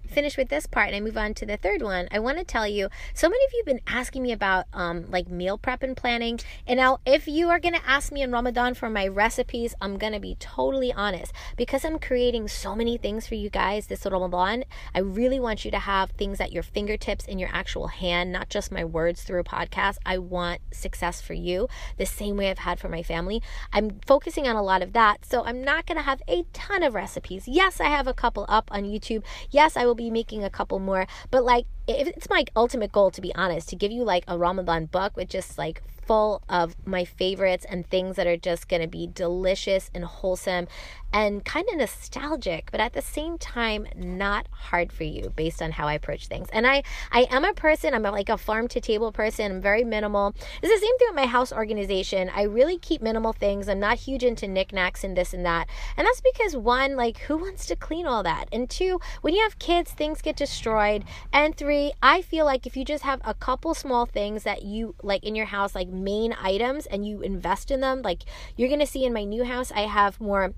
finish 0.09 0.37
with 0.37 0.49
this 0.49 0.65
part 0.65 0.87
and 0.87 0.95
I 0.95 0.99
move 0.99 1.17
on 1.17 1.33
to 1.35 1.45
the 1.45 1.57
third 1.57 1.81
one, 1.81 2.07
I 2.11 2.19
want 2.19 2.37
to 2.37 2.43
tell 2.43 2.67
you 2.67 2.89
so 3.13 3.29
many 3.29 3.43
of 3.45 3.51
you 3.53 3.63
have 3.65 3.75
been 3.75 3.85
asking 3.87 4.23
me 4.23 4.31
about 4.31 4.65
um, 4.73 5.09
like 5.09 5.27
meal 5.27 5.57
prep 5.57 5.83
and 5.83 5.95
planning. 5.95 6.39
And 6.67 6.77
now, 6.77 6.99
if 7.05 7.27
you 7.27 7.49
are 7.49 7.59
going 7.59 7.73
to 7.73 7.89
ask 7.89 8.11
me 8.11 8.21
in 8.21 8.31
Ramadan 8.31 8.73
for 8.73 8.89
my 8.89 9.07
recipes, 9.07 9.75
I'm 9.81 9.97
going 9.97 10.13
to 10.13 10.19
be 10.19 10.35
totally 10.39 10.93
honest 10.93 11.33
because 11.55 11.83
I'm 11.83 11.99
creating 11.99 12.47
so 12.47 12.75
many 12.75 12.97
things 12.97 13.27
for 13.27 13.35
you 13.35 13.49
guys 13.49 13.87
this 13.87 14.05
Ramadan. 14.05 14.63
I 14.93 14.99
really 14.99 15.39
want 15.39 15.65
you 15.65 15.71
to 15.71 15.79
have 15.79 16.11
things 16.11 16.39
at 16.39 16.51
your 16.51 16.63
fingertips 16.63 17.25
in 17.25 17.39
your 17.39 17.49
actual 17.51 17.87
hand, 17.87 18.31
not 18.31 18.49
just 18.49 18.71
my 18.71 18.83
words 18.83 19.23
through 19.23 19.39
a 19.39 19.43
podcast. 19.43 19.97
I 20.05 20.17
want 20.17 20.61
success 20.71 21.21
for 21.21 21.33
you 21.33 21.67
the 21.97 22.05
same 22.05 22.37
way 22.37 22.49
I've 22.49 22.59
had 22.59 22.79
for 22.79 22.89
my 22.89 23.03
family. 23.03 23.41
I'm 23.73 23.99
focusing 24.05 24.47
on 24.47 24.55
a 24.55 24.63
lot 24.63 24.81
of 24.81 24.93
that. 24.93 25.25
So 25.25 25.43
I'm 25.43 25.63
not 25.63 25.85
going 25.85 25.97
to 25.97 26.03
have 26.03 26.21
a 26.27 26.43
ton 26.53 26.83
of 26.83 26.93
recipes. 26.93 27.47
Yes, 27.47 27.79
I 27.79 27.85
have 27.85 28.07
a 28.07 28.13
couple 28.13 28.45
up 28.47 28.69
on 28.71 28.83
YouTube. 28.83 29.23
Yes, 29.49 29.77
I 29.77 29.85
will 29.85 29.94
be 29.95 30.11
making 30.11 30.43
a 30.43 30.49
couple 30.49 30.79
more, 30.79 31.07
but 31.31 31.43
like 31.43 31.65
it's 31.87 32.29
my 32.29 32.45
ultimate 32.55 32.91
goal 32.91 33.11
to 33.11 33.21
be 33.21 33.33
honest 33.35 33.69
to 33.69 33.75
give 33.75 33.91
you 33.91 34.03
like 34.03 34.23
a 34.27 34.37
Ramadan 34.37 34.85
book 34.85 35.15
with 35.15 35.29
just 35.29 35.57
like 35.57 35.81
full 36.05 36.41
of 36.49 36.75
my 36.85 37.03
favorites 37.03 37.65
and 37.67 37.87
things 37.87 38.15
that 38.15 38.27
are 38.27 38.37
just 38.37 38.67
going 38.67 38.81
to 38.81 38.87
be 38.87 39.07
delicious 39.07 39.89
and 39.93 40.05
wholesome 40.05 40.67
and 41.15 41.45
kind 41.45 41.65
of 41.69 41.77
nostalgic, 41.77 42.69
but 42.71 42.81
at 42.81 42.91
the 42.91 43.01
same 43.01 43.37
time 43.37 43.87
not 43.95 44.47
hard 44.51 44.91
for 44.91 45.05
you 45.05 45.31
based 45.33 45.61
on 45.61 45.71
how 45.71 45.87
I 45.87 45.93
approach 45.93 46.27
things. 46.27 46.49
And 46.51 46.67
I 46.67 46.83
I 47.09 47.21
am 47.31 47.45
a 47.45 47.53
person, 47.53 47.93
I'm 47.93 48.03
like 48.03 48.27
a 48.27 48.37
farm 48.37 48.67
to 48.69 48.81
table 48.81 49.13
person. 49.13 49.49
I'm 49.49 49.61
very 49.61 49.85
minimal. 49.85 50.35
It's 50.61 50.73
the 50.73 50.85
same 50.85 50.97
thing 50.97 51.07
with 51.07 51.15
my 51.15 51.25
house 51.25 51.53
organization. 51.53 52.29
I 52.35 52.43
really 52.43 52.77
keep 52.77 53.01
minimal 53.01 53.31
things. 53.31 53.69
I'm 53.69 53.79
not 53.79 53.97
huge 53.97 54.23
into 54.23 54.45
knickknacks 54.47 55.05
and 55.05 55.15
this 55.15 55.33
and 55.33 55.45
that. 55.45 55.69
And 55.95 56.05
that's 56.05 56.21
because 56.21 56.57
one, 56.57 56.97
like 56.97 57.19
who 57.19 57.37
wants 57.37 57.65
to 57.67 57.77
clean 57.77 58.05
all 58.05 58.23
that? 58.23 58.49
And 58.51 58.69
two, 58.69 58.99
when 59.21 59.33
you 59.33 59.41
have 59.43 59.57
kids, 59.57 59.91
things 59.91 60.21
get 60.21 60.35
destroyed. 60.35 61.05
And 61.31 61.55
three, 61.55 61.74
I 62.01 62.21
feel 62.21 62.45
like 62.45 62.65
if 62.65 62.75
you 62.77 62.85
just 62.85 63.03
have 63.03 63.21
a 63.23 63.33
couple 63.33 63.73
small 63.73 64.05
things 64.05 64.43
that 64.43 64.63
you 64.63 64.95
like 65.01 65.23
in 65.23 65.35
your 65.35 65.47
house 65.47 65.75
like 65.75 65.87
main 65.87 66.35
items 66.41 66.85
and 66.85 67.05
you 67.07 67.21
invest 67.21 67.71
in 67.71 67.81
them, 67.81 68.01
like 68.01 68.23
you're 68.55 68.69
going 68.69 68.79
to 68.79 68.87
see 68.87 69.05
in 69.05 69.13
my 69.13 69.23
new 69.23 69.43
house 69.43 69.71
I 69.71 69.81
have 69.81 70.19
more 70.19 70.53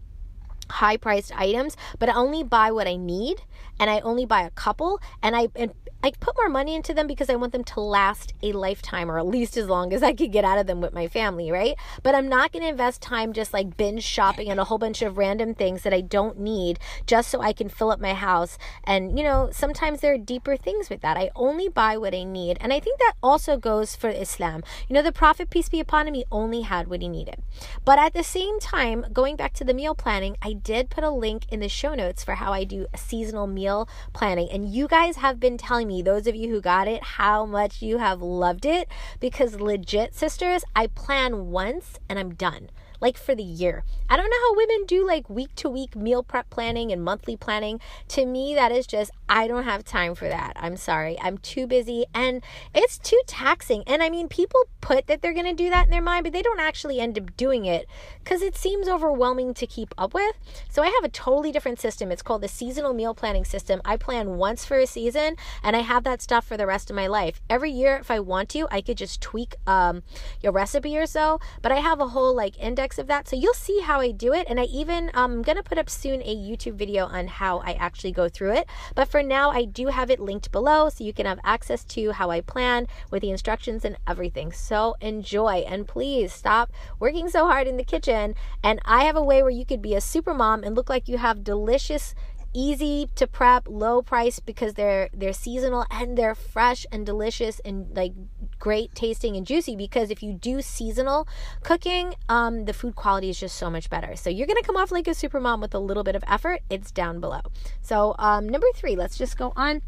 high 0.69 0.97
priced 0.97 1.31
items, 1.37 1.77
but 1.99 2.09
I 2.09 2.13
only 2.13 2.43
buy 2.43 2.71
what 2.71 2.87
I 2.87 2.95
need 2.95 3.41
and 3.79 3.89
I 3.89 3.99
only 4.01 4.25
buy 4.25 4.41
a 4.41 4.49
couple 4.51 4.99
and 5.21 5.35
I 5.35 5.47
and 5.55 5.73
I 6.03 6.11
put 6.11 6.37
more 6.37 6.47
money 6.47 6.75
into 6.75 6.93
them 6.93 7.07
because 7.07 7.29
I 7.29 7.35
want 7.35 7.53
them 7.53 7.63
to 7.65 7.81
last 7.81 8.33
a 8.43 8.51
lifetime 8.51 9.09
or 9.09 9.17
at 9.17 9.25
least 9.25 9.57
as 9.57 9.67
long 9.67 9.91
as 9.93 10.03
I 10.03 10.13
could 10.13 10.31
get 10.31 10.45
out 10.45 10.59
of 10.59 10.67
them 10.67 10.79
with 10.79 10.93
my 10.93 11.07
family, 11.07 11.51
right? 11.51 11.75
But 12.03 12.13
I'm 12.13 12.29
not 12.29 12.51
going 12.51 12.61
to 12.61 12.69
invest 12.69 13.01
time 13.01 13.33
just 13.33 13.51
like 13.51 13.75
binge 13.77 14.03
shopping 14.03 14.49
and 14.49 14.59
a 14.59 14.63
whole 14.63 14.77
bunch 14.77 15.01
of 15.01 15.17
random 15.17 15.55
things 15.55 15.81
that 15.81 15.93
I 15.93 16.01
don't 16.01 16.39
need 16.39 16.79
just 17.07 17.29
so 17.29 17.41
I 17.41 17.51
can 17.51 17.67
fill 17.67 17.89
up 17.89 17.99
my 17.99 18.13
house. 18.13 18.59
And, 18.83 19.17
you 19.17 19.23
know, 19.23 19.49
sometimes 19.51 19.99
there 19.99 20.13
are 20.13 20.19
deeper 20.19 20.55
things 20.55 20.89
with 20.89 21.01
that. 21.01 21.17
I 21.17 21.31
only 21.35 21.67
buy 21.67 21.97
what 21.97 22.13
I 22.13 22.23
need. 22.23 22.57
And 22.61 22.71
I 22.71 22.79
think 22.79 22.99
that 22.99 23.15
also 23.23 23.57
goes 23.57 23.95
for 23.95 24.09
Islam. 24.09 24.63
You 24.87 24.93
know, 24.93 25.01
the 25.01 25.11
Prophet, 25.11 25.49
peace 25.49 25.67
be 25.67 25.79
upon 25.79 26.07
him, 26.07 26.13
he 26.13 26.25
only 26.31 26.61
had 26.61 26.87
what 26.87 27.01
he 27.01 27.09
needed. 27.09 27.41
But 27.83 27.97
at 27.97 28.13
the 28.13 28.23
same 28.23 28.59
time, 28.59 29.07
going 29.11 29.35
back 29.35 29.53
to 29.55 29.63
the 29.63 29.73
meal 29.73 29.95
planning, 29.95 30.37
I 30.43 30.53
did 30.53 30.91
put 30.91 31.03
a 31.03 31.09
link 31.09 31.47
in 31.49 31.59
the 31.59 31.69
show 31.69 31.95
notes 31.95 32.23
for 32.23 32.35
how 32.35 32.53
I 32.53 32.63
do 32.63 32.85
a 32.93 32.97
seasonal 32.97 33.47
meal 33.47 33.66
planning. 34.13 34.49
And 34.51 34.69
you 34.69 34.87
guys 34.87 35.17
have 35.17 35.39
been 35.39 35.57
telling 35.57 35.87
me, 35.87 36.01
those 36.01 36.27
of 36.27 36.35
you 36.35 36.49
who 36.49 36.61
got 36.61 36.87
it, 36.87 37.03
how 37.03 37.45
much 37.45 37.81
you 37.81 37.97
have 37.97 38.21
loved 38.21 38.65
it 38.65 38.87
because 39.19 39.59
legit, 39.59 40.15
sisters, 40.15 40.63
I 40.75 40.87
plan 40.87 41.47
once 41.47 41.99
and 42.09 42.17
I'm 42.17 42.33
done 42.33 42.69
like 42.99 43.17
for 43.17 43.35
the 43.35 43.43
year. 43.43 43.83
I 44.09 44.17
don't 44.17 44.29
know 44.29 44.37
how 44.41 44.55
women 44.55 44.85
do 44.85 45.05
like 45.05 45.29
week 45.29 45.53
to 45.55 45.69
week 45.69 45.95
meal 45.95 46.23
prep 46.23 46.49
planning 46.49 46.91
and 46.91 47.03
monthly 47.03 47.35
planning. 47.35 47.79
To 48.09 48.25
me, 48.25 48.55
that 48.55 48.71
is 48.71 48.87
just, 48.87 49.11
I 49.27 49.47
don't 49.47 49.63
have 49.63 49.83
time 49.83 50.15
for 50.15 50.27
that. 50.29 50.53
I'm 50.55 50.77
sorry. 50.77 51.17
I'm 51.21 51.37
too 51.37 51.67
busy 51.67 52.05
and 52.13 52.43
it's 52.73 52.97
too 52.97 53.21
taxing. 53.27 53.83
And 53.85 54.01
I 54.01 54.09
mean, 54.09 54.27
people 54.27 54.61
put 54.81 55.07
that 55.07 55.21
they're 55.21 55.33
going 55.33 55.45
to 55.45 55.53
do 55.53 55.69
that 55.69 55.85
in 55.85 55.91
their 55.91 56.01
mind, 56.01 56.23
but 56.23 56.33
they 56.33 56.41
don't 56.41 56.59
actually 56.59 56.99
end 56.99 57.17
up 57.17 57.35
doing 57.35 57.65
it 57.65 57.87
because 58.23 58.41
it 58.41 58.55
seems 58.55 58.87
overwhelming 58.87 59.53
to 59.55 59.67
keep 59.67 59.93
up 59.97 60.13
with. 60.13 60.35
So 60.69 60.81
I 60.81 60.87
have 60.87 61.03
a 61.03 61.09
totally 61.09 61.51
different 61.51 61.79
system. 61.79 62.11
It's 62.11 62.21
called 62.21 62.41
the 62.41 62.47
seasonal 62.47 62.93
meal 62.93 63.13
planning 63.13 63.45
system. 63.45 63.81
I 63.83 63.97
plan 63.97 64.37
once 64.37 64.63
for 64.63 64.77
a 64.79 64.87
season 64.87 65.35
and 65.63 65.75
I 65.75 65.79
have 65.81 66.03
that 66.05 66.21
stuff 66.21 66.45
for 66.45 66.55
the 66.55 66.67
rest 66.67 66.89
of 66.89 66.95
my 66.95 67.07
life. 67.07 67.41
Every 67.49 67.71
year, 67.71 67.97
if 67.97 68.09
I 68.09 68.19
want 68.19 68.49
to, 68.49 68.67
I 68.71 68.81
could 68.81 68.97
just 68.97 69.21
tweak 69.21 69.55
um, 69.65 70.03
your 70.41 70.53
recipe 70.53 70.97
or 70.97 71.05
so, 71.05 71.39
but 71.61 71.71
I 71.71 71.77
have 71.77 71.99
a 71.99 72.07
whole 72.07 72.33
like 72.33 72.57
index 72.57 72.86
of 72.97 73.07
that. 73.07 73.27
So 73.27 73.35
you'll 73.35 73.53
see 73.53 73.81
how 73.81 73.99
I 73.99 74.11
do 74.11 74.33
it. 74.33 74.47
And 74.49 74.59
I 74.59 74.63
even, 74.63 75.11
um, 75.13 75.31
I'm 75.37 75.41
going 75.41 75.57
to 75.57 75.63
put 75.63 75.77
up 75.77 75.89
soon 75.89 76.21
a 76.21 76.35
YouTube 76.35 76.75
video 76.75 77.05
on 77.05 77.27
how 77.27 77.59
I 77.59 77.73
actually 77.73 78.11
go 78.11 78.29
through 78.29 78.53
it. 78.53 78.67
But 78.95 79.07
for 79.07 79.21
now, 79.21 79.51
I 79.51 79.65
do 79.65 79.87
have 79.87 80.09
it 80.09 80.19
linked 80.19 80.51
below 80.51 80.89
so 80.89 81.03
you 81.03 81.13
can 81.13 81.25
have 81.25 81.39
access 81.43 81.83
to 81.85 82.11
how 82.13 82.31
I 82.31 82.41
plan 82.41 82.87
with 83.11 83.21
the 83.21 83.29
instructions 83.29 83.83
and 83.83 83.97
everything. 84.07 84.51
So 84.51 84.95
enjoy 85.01 85.65
and 85.67 85.87
please 85.87 86.33
stop 86.33 86.71
working 86.99 87.29
so 87.29 87.45
hard 87.45 87.67
in 87.67 87.77
the 87.77 87.83
kitchen. 87.83 88.35
And 88.63 88.79
I 88.85 89.03
have 89.03 89.15
a 89.15 89.23
way 89.23 89.43
where 89.43 89.51
you 89.51 89.65
could 89.65 89.81
be 89.81 89.95
a 89.95 90.01
super 90.01 90.33
mom 90.33 90.63
and 90.63 90.75
look 90.75 90.89
like 90.89 91.07
you 91.07 91.17
have 91.17 91.43
delicious 91.43 92.15
easy 92.53 93.09
to 93.15 93.27
prep, 93.27 93.67
low 93.67 94.01
price 94.01 94.39
because 94.39 94.73
they're 94.73 95.09
they're 95.13 95.33
seasonal 95.33 95.85
and 95.91 96.17
they're 96.17 96.35
fresh 96.35 96.85
and 96.91 97.05
delicious 97.05 97.59
and 97.59 97.95
like 97.95 98.13
great 98.59 98.93
tasting 98.95 99.35
and 99.35 99.45
juicy 99.45 99.75
because 99.75 100.09
if 100.09 100.23
you 100.23 100.33
do 100.33 100.61
seasonal 100.61 101.27
cooking, 101.63 102.15
um, 102.29 102.65
the 102.65 102.73
food 102.73 102.95
quality 102.95 103.29
is 103.29 103.39
just 103.39 103.55
so 103.55 103.69
much 103.69 103.89
better. 103.89 104.15
So 104.15 104.29
you're 104.29 104.47
gonna 104.47 104.63
come 104.63 104.77
off 104.77 104.91
like 104.91 105.07
a 105.07 105.13
super 105.13 105.39
mom 105.39 105.61
with 105.61 105.73
a 105.73 105.79
little 105.79 106.03
bit 106.03 106.15
of 106.15 106.23
effort. 106.27 106.61
It's 106.69 106.91
down 106.91 107.19
below. 107.19 107.41
So 107.81 108.15
um, 108.19 108.47
number 108.47 108.67
three, 108.75 108.95
let's 108.95 109.17
just 109.17 109.37
go 109.37 109.53
on 109.55 109.81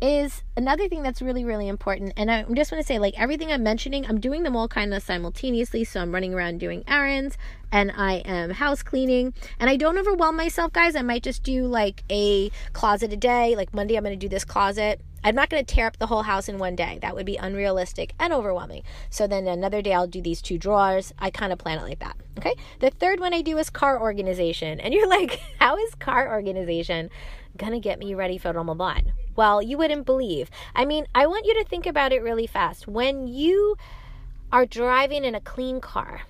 is 0.00 0.42
another 0.56 0.88
thing 0.88 1.02
that's 1.02 1.22
really 1.22 1.44
really 1.44 1.68
important 1.68 2.12
and 2.16 2.30
i 2.30 2.42
just 2.52 2.70
want 2.70 2.80
to 2.80 2.86
say 2.86 2.98
like 2.98 3.18
everything 3.18 3.50
i'm 3.50 3.62
mentioning 3.62 4.06
i'm 4.06 4.20
doing 4.20 4.42
them 4.42 4.56
all 4.56 4.68
kind 4.68 4.92
of 4.92 5.02
simultaneously 5.02 5.84
so 5.84 6.00
i'm 6.00 6.12
running 6.12 6.34
around 6.34 6.58
doing 6.58 6.84
errands 6.86 7.38
and 7.72 7.92
i 7.96 8.14
am 8.24 8.50
house 8.50 8.82
cleaning 8.82 9.32
and 9.58 9.70
i 9.70 9.76
don't 9.76 9.98
overwhelm 9.98 10.36
myself 10.36 10.72
guys 10.72 10.96
i 10.96 11.02
might 11.02 11.22
just 11.22 11.42
do 11.42 11.66
like 11.66 12.02
a 12.10 12.50
closet 12.72 13.12
a 13.12 13.16
day 13.16 13.54
like 13.56 13.72
monday 13.72 13.96
i'm 13.96 14.04
going 14.04 14.18
to 14.18 14.26
do 14.26 14.28
this 14.28 14.44
closet 14.44 15.00
I'm 15.26 15.34
not 15.34 15.48
going 15.48 15.64
to 15.64 15.74
tear 15.74 15.86
up 15.86 15.96
the 15.96 16.06
whole 16.06 16.22
house 16.22 16.50
in 16.50 16.58
one 16.58 16.76
day. 16.76 16.98
That 17.00 17.14
would 17.14 17.24
be 17.24 17.36
unrealistic 17.36 18.12
and 18.20 18.30
overwhelming. 18.30 18.82
So 19.08 19.26
then 19.26 19.46
another 19.46 19.80
day 19.80 19.94
I'll 19.94 20.06
do 20.06 20.20
these 20.20 20.42
two 20.42 20.58
drawers. 20.58 21.14
I 21.18 21.30
kind 21.30 21.50
of 21.50 21.58
plan 21.58 21.78
it 21.78 21.82
like 21.82 22.00
that. 22.00 22.18
Okay. 22.38 22.54
The 22.80 22.90
third 22.90 23.20
one 23.20 23.32
I 23.32 23.40
do 23.40 23.56
is 23.56 23.70
car 23.70 23.98
organization. 23.98 24.80
And 24.80 24.92
you're 24.92 25.08
like, 25.08 25.40
how 25.58 25.78
is 25.78 25.94
car 25.94 26.30
organization 26.30 27.08
going 27.56 27.72
to 27.72 27.80
get 27.80 27.98
me 27.98 28.14
ready 28.14 28.36
for 28.36 28.52
Ramadan? 28.52 29.14
Well, 29.36 29.60
you 29.60 29.78
wouldn't 29.78 30.06
believe. 30.06 30.50
I 30.74 30.84
mean, 30.84 31.06
I 31.14 31.26
want 31.26 31.46
you 31.46 31.54
to 31.54 31.64
think 31.64 31.86
about 31.86 32.12
it 32.12 32.22
really 32.22 32.46
fast. 32.46 32.86
When 32.86 33.26
you 33.26 33.76
are 34.52 34.66
driving 34.66 35.24
in 35.24 35.34
a 35.34 35.40
clean 35.40 35.80
car, 35.80 36.22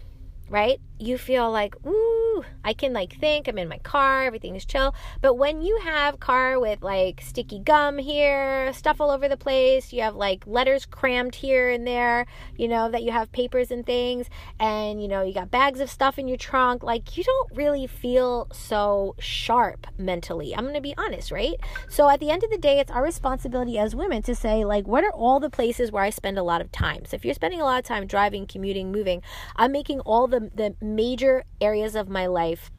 right? 0.49 0.80
You 1.04 1.18
feel 1.18 1.50
like, 1.50 1.75
ooh, 1.87 2.44
I 2.64 2.73
can 2.73 2.94
like 2.94 3.20
think 3.20 3.46
I'm 3.46 3.58
in 3.58 3.68
my 3.68 3.76
car, 3.78 4.25
everything 4.25 4.56
is 4.56 4.64
chill. 4.64 4.94
But 5.20 5.34
when 5.34 5.61
you 5.61 5.78
have 5.82 6.18
car 6.18 6.58
with 6.58 6.82
like 6.82 7.20
sticky 7.20 7.58
gum 7.58 7.99
here, 7.99 8.73
stuff 8.73 9.02
all 9.02 9.11
over 9.11 9.28
the 9.28 9.37
place, 9.37 9.92
you 9.92 10.00
have 10.00 10.16
like 10.16 10.46
letters 10.46 10.87
crammed 10.87 11.34
here 11.34 11.68
and 11.68 11.87
there, 11.87 12.25
you 12.56 12.68
know, 12.68 12.90
that 12.90 13.02
you 13.02 13.12
have 13.12 13.30
papers 13.32 13.70
and 13.70 13.84
things, 13.84 14.30
and 14.58 15.02
you 15.02 15.08
know, 15.08 15.23
you 15.23 15.34
got 15.34 15.50
bags 15.50 15.78
of 15.80 15.90
stuff 15.90 16.18
in 16.18 16.26
your 16.26 16.38
trunk, 16.38 16.82
like 16.82 17.18
you 17.18 17.25
don't 17.25 17.52
really 17.54 17.87
feel 17.87 18.49
so 18.50 19.14
sharp 19.18 19.87
mentally. 19.99 20.56
I'm 20.56 20.73
to 20.73 20.80
be 20.80 20.94
honest, 20.96 21.30
right? 21.30 21.56
So 21.90 22.08
at 22.08 22.18
the 22.18 22.30
end 22.30 22.42
of 22.42 22.50
the 22.50 22.58
day, 22.58 22.78
it's 22.78 22.90
our 22.90 23.02
responsibility 23.02 23.78
as 23.78 23.94
women 23.94 24.23
to 24.23 24.34
say 24.34 24.64
like 24.64 24.87
what 24.87 25.04
are 25.04 25.12
all 25.12 25.38
the 25.38 25.50
places 25.50 25.92
where 25.92 26.02
I 26.02 26.08
spend 26.08 26.38
a 26.38 26.42
lot 26.42 26.62
of 26.62 26.73
time. 26.73 27.04
So 27.04 27.14
if 27.14 27.26
you're 27.26 27.34
spending 27.34 27.61
a 27.61 27.64
lot 27.64 27.78
of 27.78 27.84
time 27.84 28.06
driving, 28.06 28.46
commuting, 28.46 28.90
moving, 28.90 29.23
I'm 29.56 29.70
making 29.70 30.00
all 30.00 30.26
the 30.26 30.50
the 30.54 30.75
major 30.94 31.44
areas 31.60 31.94
of 31.94 32.08
my 32.08 32.26
life 32.26 32.70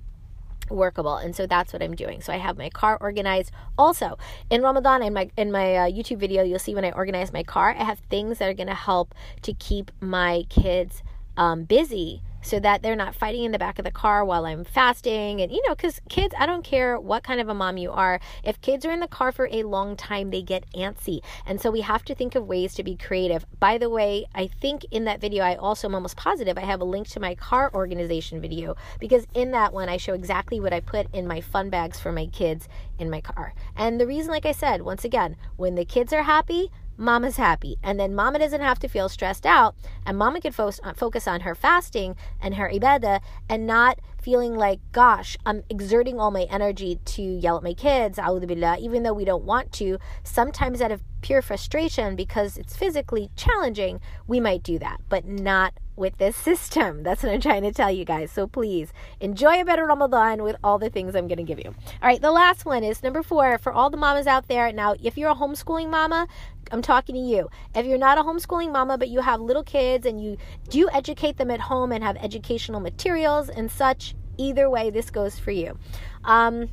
workable 0.69 1.15
and 1.17 1.36
so 1.36 1.45
that's 1.45 1.74
what 1.74 1.84
i'm 1.84 1.95
doing. 1.95 2.22
So 2.22 2.34
i 2.34 2.38
have 2.38 2.57
my 2.57 2.69
car 2.69 2.98
organized. 3.00 3.51
Also 3.77 4.17
in 4.50 4.62
ramadan 4.62 5.03
in 5.03 5.13
my 5.13 5.29
in 5.38 5.51
my 5.51 5.75
uh, 5.75 5.88
youtube 5.88 6.17
video 6.17 6.43
you'll 6.43 6.60
see 6.60 6.74
when 6.74 6.86
i 6.86 6.91
organize 6.91 7.34
my 7.34 7.43
car 7.43 7.75
i 7.77 7.84
have 7.84 8.00
things 8.10 8.39
that 8.39 8.50
are 8.50 8.53
going 8.53 8.67
to 8.67 8.74
help 8.74 9.13
to 9.41 9.53
keep 9.53 9.91
my 10.00 10.45
kids 10.50 11.03
um, 11.38 11.63
busy 11.63 12.22
so 12.46 12.60
that 12.60 12.84
they're 12.84 12.96
not 12.96 13.16
fighting 13.16 13.44
in 13.44 13.52
the 13.52 13.58
back 13.58 13.80
of 13.80 13.86
the 13.86 13.92
car 13.92 14.24
while 14.24 14.46
I'm 14.46 14.64
fasting. 14.64 15.42
And, 15.42 15.52
you 15.52 15.62
know, 15.68 15.74
because 15.74 16.00
kids, 16.10 16.36
I 16.38 16.46
don't 16.46 16.64
care 16.64 17.00
what 17.00 17.24
kind 17.24 17.42
of 17.42 17.50
a 17.50 17.56
mom 17.56 17.78
you 17.78 17.92
are, 17.92 18.20
if 18.44 18.62
kids 18.62 18.86
are 18.86 18.92
in 18.92 19.00
the 19.00 19.08
car 19.08 19.32
for 19.32 19.50
a 19.52 19.64
long 19.64 19.98
time, 19.98 20.30
they 20.30 20.44
get 20.44 20.64
antsy. 20.74 21.22
And 21.46 21.60
so 21.60 21.72
we 21.72 21.82
have 21.82 22.06
to 22.06 22.14
think 22.14 22.36
of 22.36 22.46
ways 22.46 22.75
to 22.75 22.84
be 22.84 22.96
creative. 22.96 23.46
By 23.60 23.80
the 23.80 23.90
way, 23.90 24.28
I 24.36 24.46
think 24.46 24.86
in 24.92 25.06
that 25.06 25.20
video, 25.20 25.44
I 25.44 25.56
also 25.56 25.88
am 25.88 25.96
almost 25.96 26.18
positive 26.18 26.58
I 26.58 26.62
have 26.62 26.82
a 26.82 26.86
link 26.86 27.08
to 27.10 27.20
my 27.20 27.34
car 27.34 27.72
organization 27.74 28.40
video 28.40 28.75
because 29.00 29.25
in 29.34 29.52
that 29.52 29.74
one, 29.74 29.90
I 29.90 29.98
show 29.98 30.14
exactly 30.14 30.60
what 30.60 30.74
I 30.74 30.82
put 30.82 31.08
in 31.14 31.28
my 31.28 31.42
fun 31.42 31.72
bags 31.72 32.00
for 32.00 32.12
my 32.12 32.28
kids 32.28 32.70
in 33.00 33.10
my 33.10 33.22
car. 33.22 33.56
And 33.75 34.00
the 34.00 34.08
reason, 34.08 34.32
like 34.32 34.46
I 34.46 34.52
said, 34.52 34.84
once 34.84 35.04
again, 35.04 35.36
when 35.58 35.74
the 35.74 35.86
kids 35.86 36.14
are 36.14 36.24
happy, 36.24 36.70
mama's 36.98 37.38
happy. 37.38 37.78
And 37.84 38.00
then 38.00 38.16
mama 38.16 38.40
doesn't 38.40 38.62
have 38.62 38.80
to 38.80 38.88
feel 38.88 39.10
stressed 39.10 39.46
out. 39.46 39.75
And 40.06 40.18
mama 40.18 40.42
can 40.42 40.52
fo- 40.52 40.72
uh, 40.84 40.94
focus 40.94 41.28
on 41.28 41.42
her 41.42 41.56
fasting 41.56 42.16
and 42.42 42.56
her 42.56 42.70
ibadah 42.70 43.22
and 43.50 43.68
not 43.68 44.00
feeling 44.22 44.56
like, 44.56 44.80
gosh, 44.92 45.38
I'm 45.46 45.64
exerting 45.70 46.20
all 46.20 46.32
my 46.32 46.48
energy 46.50 47.00
to 47.06 47.22
yell 47.22 47.58
at 47.58 47.64
my 47.64 47.74
kids, 47.74 48.18
billah, 48.18 48.78
even 48.80 49.04
though 49.04 49.14
we 49.14 49.25
don't 49.25 49.44
want 49.44 49.72
to. 49.74 50.00
Sometimes 50.24 50.82
out 50.82 50.92
of 50.92 51.04
pure 51.25 51.41
frustration 51.41 52.15
because 52.15 52.55
it's 52.55 52.77
physically 52.77 53.32
challenging, 53.36 54.00
we 54.27 54.39
might 54.39 54.62
do 54.62 54.77
that, 54.77 55.01
but 55.10 55.25
not 55.25 55.74
with 55.96 56.15
this 56.20 56.36
system. 56.36 57.01
That's 57.03 57.24
what 57.24 57.32
I'm 57.32 57.41
trying 57.41 57.63
to 57.63 57.72
tell 57.72 57.89
you 57.89 58.05
guys. 58.05 58.32
So 58.32 58.46
please 58.46 58.94
enjoy 59.20 59.60
a 59.60 59.65
better 59.65 59.88
Ramadan 59.88 60.44
with 60.44 60.55
all 60.63 60.77
the 60.77 60.91
things 60.91 61.15
I'm 61.15 61.27
going 61.27 61.39
to 61.39 61.44
give 61.44 61.58
you. 61.58 61.70
All 61.70 62.08
right, 62.08 62.22
the 62.22 62.32
last 62.32 62.63
one 62.63 62.84
is 62.84 63.01
number 63.01 63.24
four 63.24 63.58
for 63.58 63.74
all 63.74 63.89
the 63.89 63.98
mamas 63.98 64.27
out 64.27 64.48
there. 64.48 64.72
Now, 64.72 64.94
if 65.01 65.17
you're 65.17 65.32
a 65.32 65.36
homeschooling 65.36 65.89
mama, 65.89 66.27
I'm 66.72 66.84
talking 66.84 67.15
to 67.15 67.22
you. 67.22 67.50
If 67.74 67.88
you're 67.88 67.98
not 67.98 68.20
a 68.20 68.22
homeschooling 68.22 68.72
mama, 68.72 69.00
but 69.00 69.10
you 69.10 69.22
have 69.22 69.41
little 69.41 69.63
kids 69.63 70.05
and 70.05 70.24
you 70.24 70.38
do 70.70 70.88
educate 70.94 71.38
them 71.38 71.50
at 71.50 71.60
home 71.60 71.91
and 71.91 72.03
have 72.03 72.17
educational 72.17 72.82
materials 72.82 73.50
and 73.50 73.72
such, 73.72 74.13
either 74.38 74.70
way, 74.70 74.91
this 74.91 75.10
goes 75.10 75.39
for 75.39 75.50
you. 75.50 75.75
Um, 76.24 76.70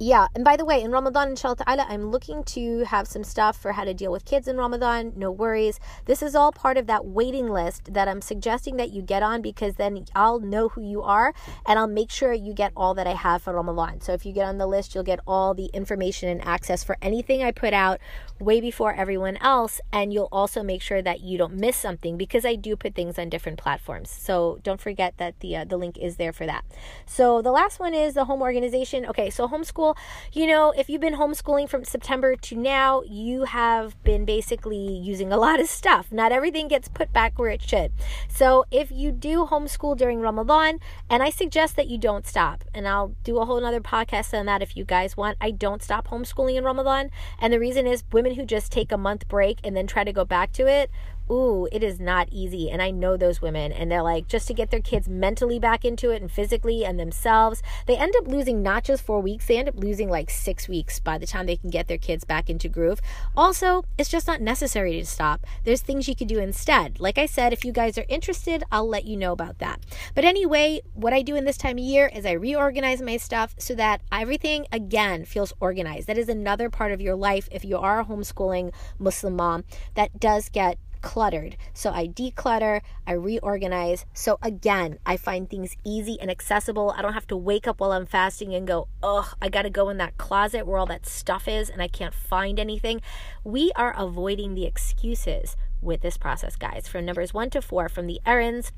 yeah, 0.00 0.28
and 0.36 0.44
by 0.44 0.56
the 0.56 0.64
way, 0.64 0.80
in 0.80 0.92
Ramadan, 0.92 1.30
inshallah 1.30 1.56
ta'ala, 1.56 1.84
I'm 1.88 2.12
looking 2.12 2.44
to 2.44 2.84
have 2.84 3.08
some 3.08 3.24
stuff 3.24 3.60
for 3.60 3.72
how 3.72 3.82
to 3.82 3.92
deal 3.92 4.12
with 4.12 4.24
kids 4.24 4.46
in 4.46 4.56
Ramadan. 4.56 5.12
No 5.16 5.32
worries. 5.32 5.80
This 6.04 6.22
is 6.22 6.36
all 6.36 6.52
part 6.52 6.76
of 6.76 6.86
that 6.86 7.04
waiting 7.04 7.48
list 7.48 7.92
that 7.92 8.06
I'm 8.06 8.20
suggesting 8.20 8.76
that 8.76 8.90
you 8.90 9.02
get 9.02 9.24
on 9.24 9.42
because 9.42 9.74
then 9.74 10.04
I'll 10.14 10.38
know 10.38 10.68
who 10.68 10.82
you 10.82 11.02
are 11.02 11.34
and 11.66 11.80
I'll 11.80 11.88
make 11.88 12.12
sure 12.12 12.32
you 12.32 12.54
get 12.54 12.72
all 12.76 12.94
that 12.94 13.08
I 13.08 13.14
have 13.14 13.42
for 13.42 13.52
Ramadan. 13.52 14.00
So 14.00 14.12
if 14.12 14.24
you 14.24 14.32
get 14.32 14.44
on 14.44 14.58
the 14.58 14.68
list, 14.68 14.94
you'll 14.94 15.02
get 15.02 15.18
all 15.26 15.52
the 15.52 15.66
information 15.66 16.28
and 16.28 16.44
access 16.44 16.84
for 16.84 16.96
anything 17.02 17.42
I 17.42 17.50
put 17.50 17.72
out 17.72 17.98
way 18.38 18.60
before 18.60 18.94
everyone 18.94 19.36
else. 19.38 19.80
And 19.92 20.12
you'll 20.12 20.28
also 20.30 20.62
make 20.62 20.80
sure 20.80 21.02
that 21.02 21.22
you 21.22 21.38
don't 21.38 21.54
miss 21.54 21.76
something 21.76 22.16
because 22.16 22.44
I 22.44 22.54
do 22.54 22.76
put 22.76 22.94
things 22.94 23.18
on 23.18 23.30
different 23.30 23.58
platforms. 23.58 24.10
So 24.10 24.60
don't 24.62 24.80
forget 24.80 25.14
that 25.16 25.40
the, 25.40 25.56
uh, 25.56 25.64
the 25.64 25.76
link 25.76 25.98
is 25.98 26.18
there 26.18 26.32
for 26.32 26.46
that. 26.46 26.64
So 27.04 27.42
the 27.42 27.50
last 27.50 27.80
one 27.80 27.94
is 27.94 28.14
the 28.14 28.26
home 28.26 28.42
organization. 28.42 29.04
Okay, 29.04 29.28
so 29.28 29.48
homeschool 29.48 29.87
you 30.32 30.46
know, 30.46 30.72
if 30.76 30.88
you've 30.88 31.00
been 31.00 31.16
homeschooling 31.16 31.68
from 31.68 31.84
September 31.84 32.36
to 32.36 32.56
now, 32.56 33.02
you 33.02 33.44
have 33.44 34.02
been 34.04 34.24
basically 34.24 34.76
using 34.76 35.32
a 35.32 35.36
lot 35.36 35.60
of 35.60 35.68
stuff. 35.68 36.10
Not 36.10 36.32
everything 36.32 36.68
gets 36.68 36.88
put 36.88 37.12
back 37.12 37.38
where 37.38 37.50
it 37.50 37.62
should. 37.62 37.92
So 38.28 38.64
if 38.70 38.90
you 38.90 39.12
do 39.12 39.46
homeschool 39.46 39.96
during 39.96 40.20
Ramadan, 40.20 40.80
and 41.10 41.22
I 41.22 41.30
suggest 41.30 41.76
that 41.76 41.88
you 41.88 41.98
don't 41.98 42.26
stop, 42.26 42.64
and 42.74 42.86
I'll 42.88 43.14
do 43.24 43.38
a 43.38 43.44
whole 43.44 43.64
other 43.64 43.80
podcast 43.80 44.38
on 44.38 44.46
that 44.46 44.62
if 44.62 44.76
you 44.76 44.84
guys 44.84 45.16
want. 45.16 45.36
I 45.40 45.50
don't 45.50 45.82
stop 45.82 46.08
homeschooling 46.08 46.56
in 46.56 46.64
Ramadan. 46.64 47.10
And 47.40 47.52
the 47.52 47.60
reason 47.60 47.86
is 47.86 48.04
women 48.12 48.34
who 48.34 48.44
just 48.44 48.72
take 48.72 48.92
a 48.92 48.98
month 48.98 49.28
break 49.28 49.58
and 49.64 49.76
then 49.76 49.86
try 49.86 50.04
to 50.04 50.12
go 50.12 50.24
back 50.24 50.52
to 50.52 50.66
it 50.66 50.90
ooh, 51.30 51.68
it 51.72 51.82
is 51.82 52.00
not 52.00 52.28
easy. 52.30 52.70
And 52.70 52.80
I 52.82 52.90
know 52.90 53.16
those 53.16 53.42
women, 53.42 53.72
and 53.72 53.90
they're 53.90 54.02
like, 54.02 54.28
just 54.28 54.46
to 54.48 54.54
get 54.54 54.70
their 54.70 54.80
kids 54.80 55.08
mentally 55.08 55.58
back 55.58 55.84
into 55.84 56.10
it 56.10 56.22
and 56.22 56.30
physically 56.30 56.84
and 56.84 56.98
themselves, 56.98 57.62
they 57.86 57.96
end 57.96 58.14
up 58.16 58.28
losing 58.28 58.62
not 58.62 58.84
just 58.84 59.04
four 59.04 59.20
weeks, 59.20 59.46
they 59.46 59.58
end 59.58 59.68
up 59.68 59.76
losing 59.76 60.08
like 60.08 60.30
six 60.30 60.68
weeks 60.68 61.00
by 61.00 61.18
the 61.18 61.26
time 61.26 61.46
they 61.46 61.56
can 61.56 61.70
get 61.70 61.88
their 61.88 61.98
kids 61.98 62.24
back 62.24 62.48
into 62.50 62.68
groove. 62.68 63.00
Also, 63.36 63.84
it's 63.96 64.10
just 64.10 64.26
not 64.26 64.40
necessary 64.40 64.98
to 64.98 65.06
stop. 65.06 65.46
There's 65.64 65.82
things 65.82 66.08
you 66.08 66.16
could 66.16 66.28
do 66.28 66.38
instead. 66.38 67.00
Like 67.00 67.18
I 67.18 67.26
said, 67.26 67.52
if 67.52 67.64
you 67.64 67.72
guys 67.72 67.98
are 67.98 68.06
interested, 68.08 68.64
I'll 68.70 68.88
let 68.88 69.04
you 69.04 69.16
know 69.16 69.32
about 69.32 69.58
that. 69.58 69.80
But 70.14 70.24
anyway, 70.24 70.80
what 70.94 71.12
I 71.12 71.22
do 71.22 71.36
in 71.36 71.44
this 71.44 71.56
time 71.56 71.78
of 71.78 71.84
year 71.84 72.10
is 72.14 72.26
I 72.26 72.32
reorganize 72.32 73.02
my 73.02 73.16
stuff 73.16 73.54
so 73.58 73.74
that 73.74 74.00
everything 74.10 74.66
again 74.72 75.24
feels 75.24 75.52
organized. 75.60 76.06
That 76.06 76.18
is 76.18 76.28
another 76.28 76.70
part 76.70 76.92
of 76.92 77.00
your 77.00 77.14
life 77.14 77.48
if 77.50 77.64
you 77.64 77.78
are 77.78 78.00
a 78.00 78.04
homeschooling 78.04 78.72
Muslim 78.98 79.36
mom 79.36 79.64
that 79.94 80.18
does 80.20 80.48
get 80.48 80.78
cluttered. 81.02 81.56
So 81.72 81.90
I 81.90 82.06
declutter, 82.08 82.80
I 83.06 83.12
reorganize. 83.12 84.06
So 84.12 84.38
again, 84.42 84.98
I 85.06 85.16
find 85.16 85.48
things 85.48 85.76
easy 85.84 86.18
and 86.20 86.30
accessible. 86.30 86.94
I 86.96 87.02
don't 87.02 87.14
have 87.14 87.26
to 87.28 87.36
wake 87.36 87.66
up 87.66 87.80
while 87.80 87.92
I'm 87.92 88.06
fasting 88.06 88.54
and 88.54 88.66
go, 88.66 88.88
oh, 89.02 89.32
I 89.40 89.48
got 89.48 89.62
to 89.62 89.70
go 89.70 89.88
in 89.88 89.98
that 89.98 90.18
closet 90.18 90.66
where 90.66 90.78
all 90.78 90.86
that 90.86 91.06
stuff 91.06 91.48
is 91.48 91.70
and 91.70 91.82
I 91.82 91.88
can't 91.88 92.14
find 92.14 92.58
anything. 92.58 93.00
We 93.44 93.72
are 93.76 93.94
avoiding 93.96 94.54
the 94.54 94.66
excuses 94.66 95.56
with 95.80 96.00
this 96.00 96.16
process, 96.16 96.56
guys, 96.56 96.88
from 96.88 97.04
numbers 97.04 97.32
one 97.32 97.50
to 97.50 97.62
four, 97.62 97.88
from 97.88 98.06
the 98.06 98.20
errands 98.26 98.72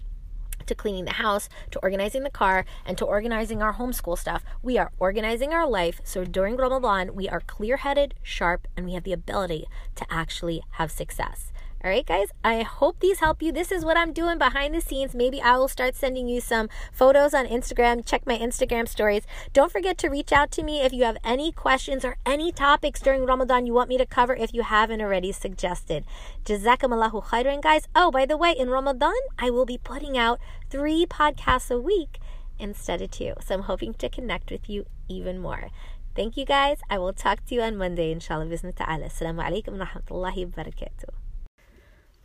to 0.67 0.75
cleaning 0.75 1.05
the 1.05 1.15
house, 1.15 1.49
to 1.71 1.79
organizing 1.81 2.23
the 2.23 2.31
car, 2.31 2.65
and 2.85 2.97
to 2.99 3.05
organizing 3.05 3.63
our 3.63 3.75
homeschool 3.75 4.19
stuff. 4.19 4.45
We 4.63 4.79
are 4.79 4.93
organizing 4.99 5.53
our 5.53 5.69
life 5.69 6.01
so 6.05 6.25
during 6.25 6.57
Ramadan, 6.57 7.15
we 7.15 7.29
are 7.29 7.41
clear 7.41 7.79
headed, 7.79 8.15
sharp, 8.23 8.69
and 8.77 8.87
we 8.87 8.95
have 8.95 9.05
the 9.05 9.13
ability 9.13 9.67
to 9.97 10.07
actually 10.11 10.63
have 10.73 10.91
success. 10.91 11.53
All 11.83 11.91
right, 11.91 12.05
guys, 12.05 12.29
I 12.45 12.61
hope 12.61 13.01
these 13.01 13.21
help 13.21 13.41
you. 13.41 13.53
This 13.53 13.73
is 13.73 13.87
what 13.87 13.97
I'm 13.97 14.13
doing 14.13 14.37
behind 14.37 14.75
the 14.75 14.83
scenes. 14.83 15.15
Maybe 15.15 15.41
I 15.41 15.57
will 15.57 15.67
start 15.67 15.97
sending 15.97 16.29
you 16.29 16.39
some 16.39 16.69
photos 16.93 17.33
on 17.33 17.47
Instagram. 17.47 18.05
Check 18.05 18.27
my 18.27 18.37
Instagram 18.37 18.87
stories. 18.87 19.23
Don't 19.55 19.73
forget 19.73 19.97
to 19.97 20.11
reach 20.11 20.31
out 20.31 20.51
to 20.51 20.63
me 20.63 20.83
if 20.83 20.93
you 20.93 21.05
have 21.05 21.17
any 21.25 21.53
questions 21.53 22.05
or 22.05 22.19
any 22.27 22.53
topics 22.53 23.01
during 23.01 23.25
Ramadan 23.25 23.65
you 23.65 23.73
want 23.73 23.89
me 23.89 23.97
to 23.97 24.05
cover 24.05 24.37
if 24.37 24.53
you 24.53 24.63
haven't 24.63 25.01
already 25.01 25.33
suggested. 25.33 26.05
Jazakumallahu 26.45 27.25
khairan, 27.25 27.63
guys. 27.63 27.89
Oh, 27.97 28.11
by 28.11 28.27
the 28.27 28.37
way, 28.37 28.53
in 28.53 28.69
Ramadan, 28.69 29.17
I 29.39 29.49
will 29.49 29.65
be 29.65 29.79
putting 29.79 30.19
out 30.19 30.39
three 30.69 31.07
podcasts 31.07 31.71
a 31.71 31.81
week 31.81 32.19
instead 32.59 33.01
of 33.01 33.11
two. 33.11 33.33
So 33.41 33.55
I'm 33.55 33.63
hoping 33.63 33.95
to 33.95 34.11
connect 34.11 34.51
with 34.51 34.69
you 34.69 34.85
even 35.09 35.39
more. 35.39 35.71
Thank 36.15 36.37
you 36.37 36.45
guys. 36.45 36.81
I 36.91 36.99
will 36.99 37.15
talk 37.15 37.47
to 37.47 37.55
you 37.55 37.63
on 37.63 37.79
Monday, 37.79 38.13
inshallah. 38.13 38.45
Assalamu 38.45 39.41
alaikum 39.41 39.79
wa 39.79 39.87
rahmatullahi 39.87 40.45
wa 40.45 40.63
barakatuh. 40.63 41.30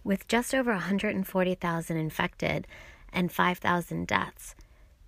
With 0.06 0.28
just 0.28 0.54
over 0.54 0.72
140,000 0.72 1.98
infected 1.98 2.68
and 3.12 3.32
5,000 3.32 4.06
deaths, 4.06 4.54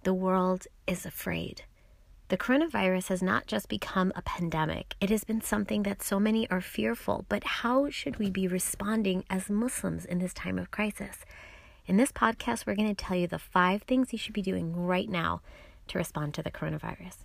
the 0.02 0.14
world 0.14 0.66
is 0.88 1.06
afraid. 1.06 1.62
The 2.30 2.38
coronavirus 2.38 3.10
has 3.10 3.22
not 3.22 3.46
just 3.46 3.70
become 3.70 4.12
a 4.16 4.24
pandemic, 4.24 4.96
it 5.00 5.12
has 5.12 5.24
been 5.24 5.42
something 5.42 5.84
that 5.84 6.02
so 6.02 6.20
many 6.20 6.50
are 6.50 6.62
fearful. 6.62 7.26
But 7.30 7.44
how 7.44 7.92
should 7.92 8.18
we 8.18 8.32
be 8.32 8.48
responding 8.48 9.24
as 9.30 9.52
Muslims 9.52 10.04
in 10.04 10.18
this 10.18 10.34
time 10.34 10.58
of 10.58 10.72
crisis? 10.72 11.18
In 11.86 11.98
this 11.98 12.12
podcast, 12.12 12.66
we're 12.66 12.74
going 12.74 12.94
to 12.94 13.06
tell 13.06 13.16
you 13.16 13.28
the 13.28 13.38
five 13.38 13.84
things 13.84 14.12
you 14.12 14.18
should 14.18 14.34
be 14.34 14.42
doing 14.42 14.76
right 14.76 15.08
now 15.08 15.42
to 15.90 16.00
respond 16.00 16.34
to 16.34 16.42
the 16.42 16.50
coronavirus. 16.50 17.18